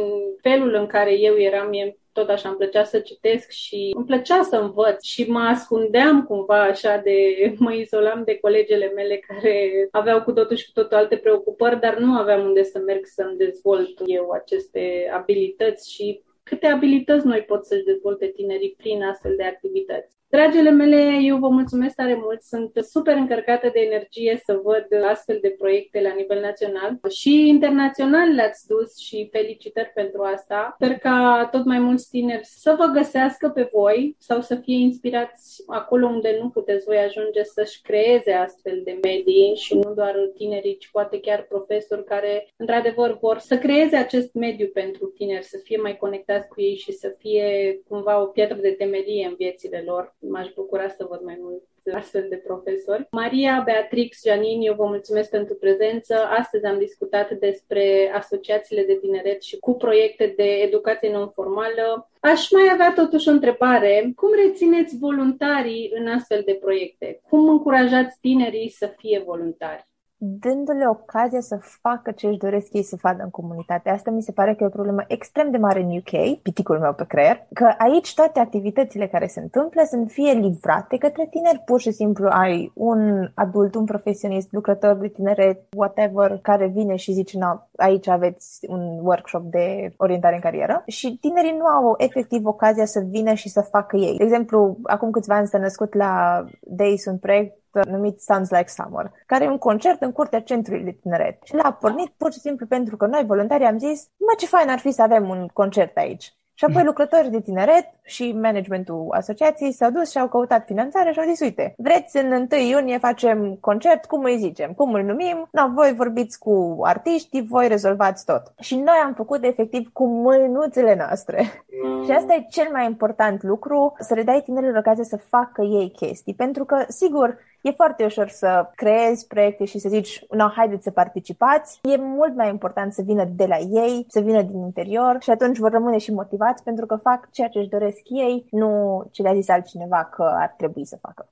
felul 0.42 0.74
în 0.74 0.86
care 0.86 1.18
eu 1.18 1.36
eram, 1.36 1.68
mie 1.68 1.98
tot 2.12 2.28
așa 2.28 2.48
îmi 2.48 2.56
plăcea 2.58 2.84
să 2.84 2.98
citesc 2.98 3.50
și 3.50 3.92
îmi 3.96 4.04
plăcea 4.04 4.42
să 4.42 4.56
învăț 4.56 5.04
și 5.04 5.30
mă 5.30 5.40
ascundeam 5.40 6.24
cumva 6.24 6.62
așa 6.62 6.96
de, 6.96 7.18
mă 7.58 7.72
izolam 7.72 8.22
de 8.24 8.38
colegele 8.38 8.92
mele 8.94 9.16
care 9.16 9.88
aveau 9.90 10.22
cu 10.22 10.32
totul 10.32 10.56
și 10.56 10.72
cu 10.72 10.80
totul 10.80 10.96
alte 10.96 11.16
preocupări, 11.16 11.80
dar 11.80 11.98
nu 11.98 12.12
aveam 12.12 12.44
unde 12.44 12.62
să 12.62 12.78
merg 12.78 13.04
să-mi 13.04 13.36
dezvolt 13.36 14.00
eu 14.06 14.30
aceste 14.30 15.10
abilități 15.12 15.92
și 15.92 16.22
câte 16.42 16.66
abilități 16.66 17.26
noi 17.26 17.42
pot 17.42 17.64
să-și 17.64 17.84
dezvolte 17.84 18.26
tinerii 18.26 18.74
prin 18.76 19.02
astfel 19.02 19.36
de 19.36 19.44
activități. 19.44 20.19
Dragile 20.30 20.70
mele, 20.70 21.18
eu 21.22 21.36
vă 21.36 21.48
mulțumesc 21.48 21.94
tare 21.94 22.14
mult. 22.22 22.42
Sunt 22.42 22.70
super 22.80 23.16
încărcată 23.16 23.70
de 23.72 23.80
energie 23.80 24.40
să 24.44 24.60
văd 24.62 25.04
astfel 25.04 25.38
de 25.42 25.54
proiecte 25.58 26.00
la 26.00 26.14
nivel 26.16 26.40
național 26.40 26.98
și 27.08 27.48
internațional 27.48 28.28
le-ați 28.34 28.66
dus 28.66 28.96
și 28.98 29.28
felicitări 29.32 29.90
pentru 29.94 30.22
asta. 30.22 30.74
Sper 30.74 30.98
ca 30.98 31.48
tot 31.50 31.64
mai 31.64 31.78
mulți 31.78 32.08
tineri 32.08 32.44
să 32.44 32.74
vă 32.78 32.84
găsească 32.84 33.48
pe 33.48 33.68
voi 33.72 34.16
sau 34.18 34.40
să 34.40 34.54
fie 34.54 34.76
inspirați 34.76 35.62
acolo 35.66 36.06
unde 36.06 36.38
nu 36.42 36.48
puteți 36.48 36.84
voi 36.84 36.96
ajunge 36.96 37.42
să-și 37.42 37.80
creeze 37.82 38.32
astfel 38.32 38.80
de 38.84 38.98
medii 39.02 39.54
și 39.56 39.74
nu 39.74 39.94
doar 39.94 40.14
tinerii, 40.34 40.76
ci 40.76 40.90
poate 40.92 41.20
chiar 41.20 41.42
profesori 41.48 42.04
care 42.04 42.48
într-adevăr 42.56 43.18
vor 43.18 43.38
să 43.38 43.58
creeze 43.58 43.96
acest 43.96 44.34
mediu 44.34 44.66
pentru 44.66 45.06
tineri, 45.06 45.44
să 45.44 45.58
fie 45.62 45.76
mai 45.76 45.96
conectați 45.96 46.48
cu 46.48 46.60
ei 46.60 46.76
și 46.76 46.92
să 46.92 47.14
fie 47.18 47.80
cumva 47.88 48.22
o 48.22 48.26
piatră 48.26 48.56
de 48.56 48.70
temelie 48.70 49.26
în 49.26 49.34
viețile 49.34 49.82
lor 49.86 50.18
m-aș 50.20 50.48
bucura 50.54 50.88
să 50.88 51.06
văd 51.08 51.20
mai 51.22 51.38
mult 51.40 51.62
astfel 51.94 52.26
de 52.28 52.36
profesori. 52.36 53.06
Maria, 53.10 53.62
Beatrix, 53.64 54.22
Janine, 54.26 54.64
eu 54.64 54.74
vă 54.74 54.84
mulțumesc 54.84 55.30
pentru 55.30 55.54
prezență. 55.54 56.14
Astăzi 56.14 56.64
am 56.64 56.78
discutat 56.78 57.30
despre 57.30 58.10
asociațiile 58.14 58.84
de 58.84 58.98
tineret 59.00 59.42
și 59.42 59.58
cu 59.58 59.74
proiecte 59.74 60.32
de 60.36 60.42
educație 60.42 61.12
non-formală. 61.12 62.10
Aș 62.20 62.50
mai 62.50 62.68
avea 62.72 62.92
totuși 62.92 63.28
o 63.28 63.32
întrebare. 63.32 64.12
Cum 64.16 64.30
rețineți 64.44 64.98
voluntarii 64.98 65.90
în 65.94 66.06
astfel 66.06 66.42
de 66.44 66.58
proiecte? 66.60 67.20
Cum 67.28 67.48
încurajați 67.48 68.18
tinerii 68.20 68.68
să 68.68 68.94
fie 68.96 69.22
voluntari? 69.26 69.88
Dându-le 70.22 70.88
ocazia 70.88 71.40
să 71.40 71.58
facă 71.82 72.10
ce 72.10 72.26
își 72.26 72.38
doresc 72.38 72.72
ei 72.72 72.82
să 72.82 72.96
facă 72.96 73.22
în 73.22 73.30
comunitate. 73.30 73.90
Asta 73.90 74.10
mi 74.10 74.22
se 74.22 74.32
pare 74.32 74.54
că 74.54 74.62
e 74.62 74.66
o 74.66 74.70
problemă 74.78 75.04
extrem 75.08 75.50
de 75.50 75.56
mare 75.56 75.80
în 75.80 75.96
UK, 75.96 76.40
piticul 76.42 76.78
meu 76.78 76.92
pe 76.92 77.04
creier, 77.06 77.46
că 77.52 77.74
aici 77.78 78.14
toate 78.14 78.40
activitățile 78.40 79.06
care 79.06 79.26
se 79.26 79.40
întâmplă 79.40 79.82
sunt 79.86 80.10
fie 80.10 80.32
livrate 80.32 80.96
către 80.96 81.26
tineri, 81.30 81.62
pur 81.64 81.80
și 81.80 81.90
simplu 81.90 82.28
ai 82.30 82.72
un 82.74 83.30
adult, 83.34 83.74
un 83.74 83.84
profesionist, 83.84 84.52
lucrător 84.52 84.96
de 84.96 85.08
tineret, 85.08 85.60
whatever, 85.76 86.38
care 86.42 86.66
vine 86.66 86.96
și 86.96 87.12
zice, 87.12 87.38
no, 87.38 87.68
aici 87.76 88.08
aveți 88.08 88.66
un 88.68 88.98
workshop 89.02 89.42
de 89.42 89.92
orientare 89.96 90.34
în 90.34 90.40
carieră 90.40 90.82
și 90.86 91.18
tinerii 91.20 91.56
nu 91.58 91.64
au 91.64 91.94
efectiv 91.98 92.46
ocazia 92.46 92.84
să 92.84 93.00
vină 93.10 93.32
și 93.32 93.48
să 93.48 93.60
facă 93.60 93.96
ei. 93.96 94.16
De 94.16 94.24
exemplu, 94.24 94.76
acum 94.82 95.10
câțiva 95.10 95.34
ani 95.34 95.46
s-a 95.46 95.58
născut 95.58 95.94
la 95.94 96.44
Days 96.60 97.04
un 97.04 97.18
proiect 97.18 97.59
numit 97.72 98.20
Sounds 98.20 98.50
Like 98.50 98.68
Summer, 98.68 99.12
care 99.26 99.44
e 99.44 99.48
un 99.48 99.58
concert 99.58 100.02
în 100.02 100.12
curtea 100.12 100.40
centrului 100.40 100.84
de 100.84 100.98
tineret. 101.00 101.38
Și 101.44 101.54
l-a 101.54 101.72
pornit 101.72 102.12
pur 102.16 102.32
și 102.32 102.38
simplu 102.38 102.66
pentru 102.66 102.96
că 102.96 103.06
noi, 103.06 103.24
voluntari, 103.26 103.64
am 103.64 103.78
zis, 103.78 104.08
mă, 104.16 104.34
ce 104.38 104.46
fain 104.46 104.68
ar 104.68 104.78
fi 104.78 104.90
să 104.90 105.02
avem 105.02 105.28
un 105.28 105.46
concert 105.52 105.96
aici. 105.96 106.34
Și 106.60 106.66
apoi 106.66 106.84
lucrătorii 106.84 107.30
de 107.30 107.40
tineret 107.40 107.86
și 108.02 108.32
managementul 108.32 109.06
asociației 109.10 109.72
s-au 109.72 109.90
dus 109.90 110.10
și 110.10 110.18
au 110.18 110.28
căutat 110.28 110.66
finanțare 110.66 111.12
și 111.12 111.18
au 111.18 111.26
zis, 111.28 111.40
uite, 111.40 111.74
vreți 111.76 112.16
în 112.16 112.46
1 112.52 112.60
iunie 112.60 112.98
facem 112.98 113.56
concert, 113.60 114.04
cum 114.04 114.24
îi 114.24 114.38
zicem, 114.38 114.72
cum 114.72 114.94
îl 114.94 115.02
numim? 115.02 115.48
No, 115.50 115.68
voi 115.74 115.92
vorbiți 115.96 116.38
cu 116.38 116.78
artiștii, 116.82 117.46
voi 117.46 117.68
rezolvați 117.68 118.24
tot. 118.24 118.42
Și 118.58 118.76
noi 118.76 119.00
am 119.04 119.14
făcut 119.14 119.44
efectiv 119.44 119.90
cu 119.92 120.06
mânuțele 120.06 120.94
noastre. 120.96 121.64
Mm. 121.84 122.04
și 122.04 122.10
asta 122.10 122.34
e 122.34 122.46
cel 122.50 122.68
mai 122.72 122.84
important 122.86 123.42
lucru, 123.42 123.92
să 123.98 124.14
le 124.14 124.22
dai 124.22 124.42
tinerilor 124.44 124.76
ocazia 124.76 125.04
să 125.04 125.16
facă 125.16 125.62
ei 125.62 125.90
chestii. 125.90 126.34
Pentru 126.34 126.64
că, 126.64 126.84
sigur, 126.88 127.38
E 127.62 127.70
foarte 127.70 128.04
ușor 128.04 128.28
să 128.28 128.70
creezi 128.74 129.26
proiecte 129.26 129.64
și 129.64 129.78
să 129.78 129.88
zici, 129.88 130.24
no, 130.30 130.48
haideți 130.48 130.82
să 130.82 130.90
participați. 130.90 131.78
E 131.82 131.96
mult 131.96 132.36
mai 132.36 132.48
important 132.48 132.92
să 132.92 133.02
vină 133.02 133.24
de 133.24 133.46
la 133.46 133.58
ei, 133.58 134.06
să 134.08 134.20
vină 134.20 134.42
din 134.42 134.60
interior 134.60 135.16
și 135.20 135.30
atunci 135.30 135.58
vor 135.58 135.70
rămâne 135.70 135.98
și 135.98 136.12
motivați 136.12 136.62
pentru 136.62 136.86
că 136.86 136.96
fac 136.96 137.30
ceea 137.30 137.48
ce 137.48 137.58
își 137.58 137.68
doresc 137.68 138.00
ei, 138.04 138.46
nu 138.50 139.02
ce 139.10 139.22
le-a 139.22 139.34
zis 139.34 139.48
altcineva 139.48 140.04
că 140.04 140.22
ar 140.22 140.54
trebui 140.56 140.84
să 140.84 140.96
facă 141.00 141.28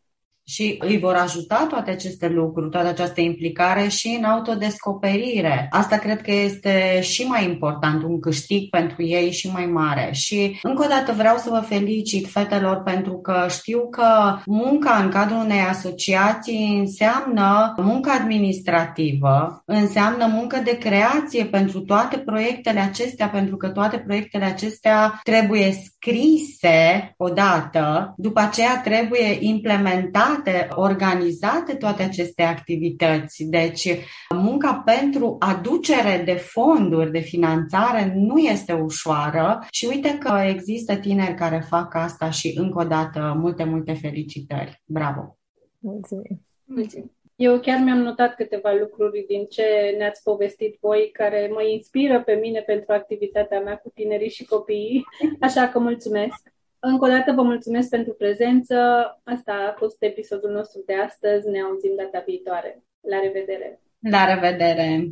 și 0.49 0.77
îi 0.79 0.99
vor 0.99 1.15
ajuta 1.15 1.67
toate 1.69 1.91
aceste 1.91 2.29
lucruri, 2.29 2.71
toată 2.71 2.89
această 2.89 3.21
implicare 3.21 3.89
și 3.89 4.17
în 4.19 4.25
autodescoperire. 4.25 5.67
Asta 5.71 5.97
cred 5.97 6.23
că 6.23 6.33
este 6.33 7.01
și 7.03 7.23
mai 7.23 7.45
important, 7.45 8.03
un 8.03 8.21
câștig 8.21 8.69
pentru 8.69 9.03
ei 9.03 9.31
și 9.31 9.51
mai 9.53 9.67
mare. 9.67 10.09
Și 10.13 10.59
încă 10.63 10.85
o 10.85 10.89
dată 10.89 11.13
vreau 11.13 11.37
să 11.37 11.51
vă 11.51 11.61
felicit 11.69 12.31
fetelor 12.31 12.83
pentru 12.83 13.19
că 13.19 13.47
știu 13.49 13.89
că 13.91 14.39
munca 14.47 15.01
în 15.05 15.11
cadrul 15.11 15.39
unei 15.39 15.61
asociații 15.69 16.77
înseamnă 16.79 17.75
muncă 17.77 18.11
administrativă, 18.11 19.63
înseamnă 19.65 20.27
muncă 20.27 20.61
de 20.65 20.79
creație 20.79 21.45
pentru 21.45 21.81
toate 21.81 22.19
proiectele 22.19 22.81
acestea, 22.81 23.29
pentru 23.29 23.57
că 23.57 23.69
toate 23.69 23.99
proiectele 23.99 24.45
acestea 24.45 25.21
trebuie 25.23 25.73
scrise 25.73 27.15
odată, 27.17 28.15
după 28.17 28.41
aceea 28.41 28.81
trebuie 28.85 29.37
implementate 29.41 30.37
organizate, 30.47 30.69
organizate 30.75 31.75
toate 31.75 32.03
aceste 32.03 32.43
activități. 32.43 33.45
Deci, 33.45 33.89
munca 34.35 34.83
pentru 34.85 35.37
aducere 35.39 36.23
de 36.25 36.33
fonduri, 36.33 37.11
de 37.11 37.19
finanțare, 37.19 38.13
nu 38.17 38.39
este 38.39 38.73
ușoară 38.73 39.59
și 39.71 39.87
uite 39.87 40.19
că 40.19 40.43
există 40.47 40.97
tineri 40.97 41.35
care 41.35 41.65
fac 41.69 41.95
asta 41.95 42.31
și 42.31 42.55
încă 42.57 42.79
o 42.79 42.87
dată 42.87 43.37
multe, 43.39 43.65
multe 43.65 43.93
felicitări. 43.93 44.83
Bravo! 44.85 45.39
Mulțumim! 45.79 46.47
Mulțumim! 46.65 47.13
Eu 47.37 47.61
chiar 47.61 47.81
mi-am 47.85 47.99
notat 47.99 48.35
câteva 48.35 48.73
lucruri 48.81 49.25
din 49.29 49.47
ce 49.47 49.95
ne-ați 49.99 50.23
povestit 50.23 50.79
voi 50.81 51.11
care 51.13 51.51
mă 51.53 51.63
inspiră 51.63 52.23
pe 52.23 52.33
mine 52.33 52.61
pentru 52.61 52.93
activitatea 52.93 53.61
mea 53.61 53.77
cu 53.77 53.91
tinerii 53.95 54.31
și 54.31 54.45
copiii, 54.45 55.05
așa 55.41 55.69
că 55.69 55.79
mulțumesc! 55.79 56.57
Încă 56.81 57.05
o 57.05 57.09
dată 57.09 57.33
vă 57.33 57.43
mulțumesc 57.43 57.89
pentru 57.89 58.13
prezență. 58.13 58.77
Asta 59.25 59.53
a 59.53 59.75
fost 59.79 59.97
episodul 60.03 60.51
nostru 60.51 60.83
de 60.87 60.95
astăzi. 60.95 61.49
Ne 61.49 61.61
auzim 61.61 61.93
data 61.97 62.23
viitoare. 62.27 62.83
La 63.01 63.19
revedere! 63.21 63.81
La 64.11 64.35
revedere! 64.35 65.11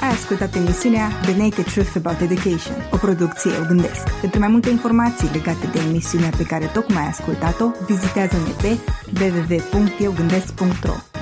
Ai 0.00 0.12
ascultat 0.12 0.54
emisiunea 0.54 1.06
The 1.22 1.36
Naked 1.42 1.64
Truth 1.64 1.94
About 1.96 2.20
Education, 2.20 2.76
o 2.92 2.96
producție 2.96 3.50
Eu 3.58 3.64
Gândesc. 3.66 4.20
Pentru 4.20 4.38
mai 4.38 4.48
multe 4.48 4.70
informații 4.70 5.28
legate 5.32 5.66
de 5.74 5.80
emisiunea 5.88 6.30
pe 6.36 6.44
care 6.52 6.66
tocmai 6.74 7.02
ai 7.02 7.08
ascultat-o, 7.08 7.66
vizitează-ne 7.86 8.52
pe 8.62 8.72
www.eugândesc.ro 9.20 11.15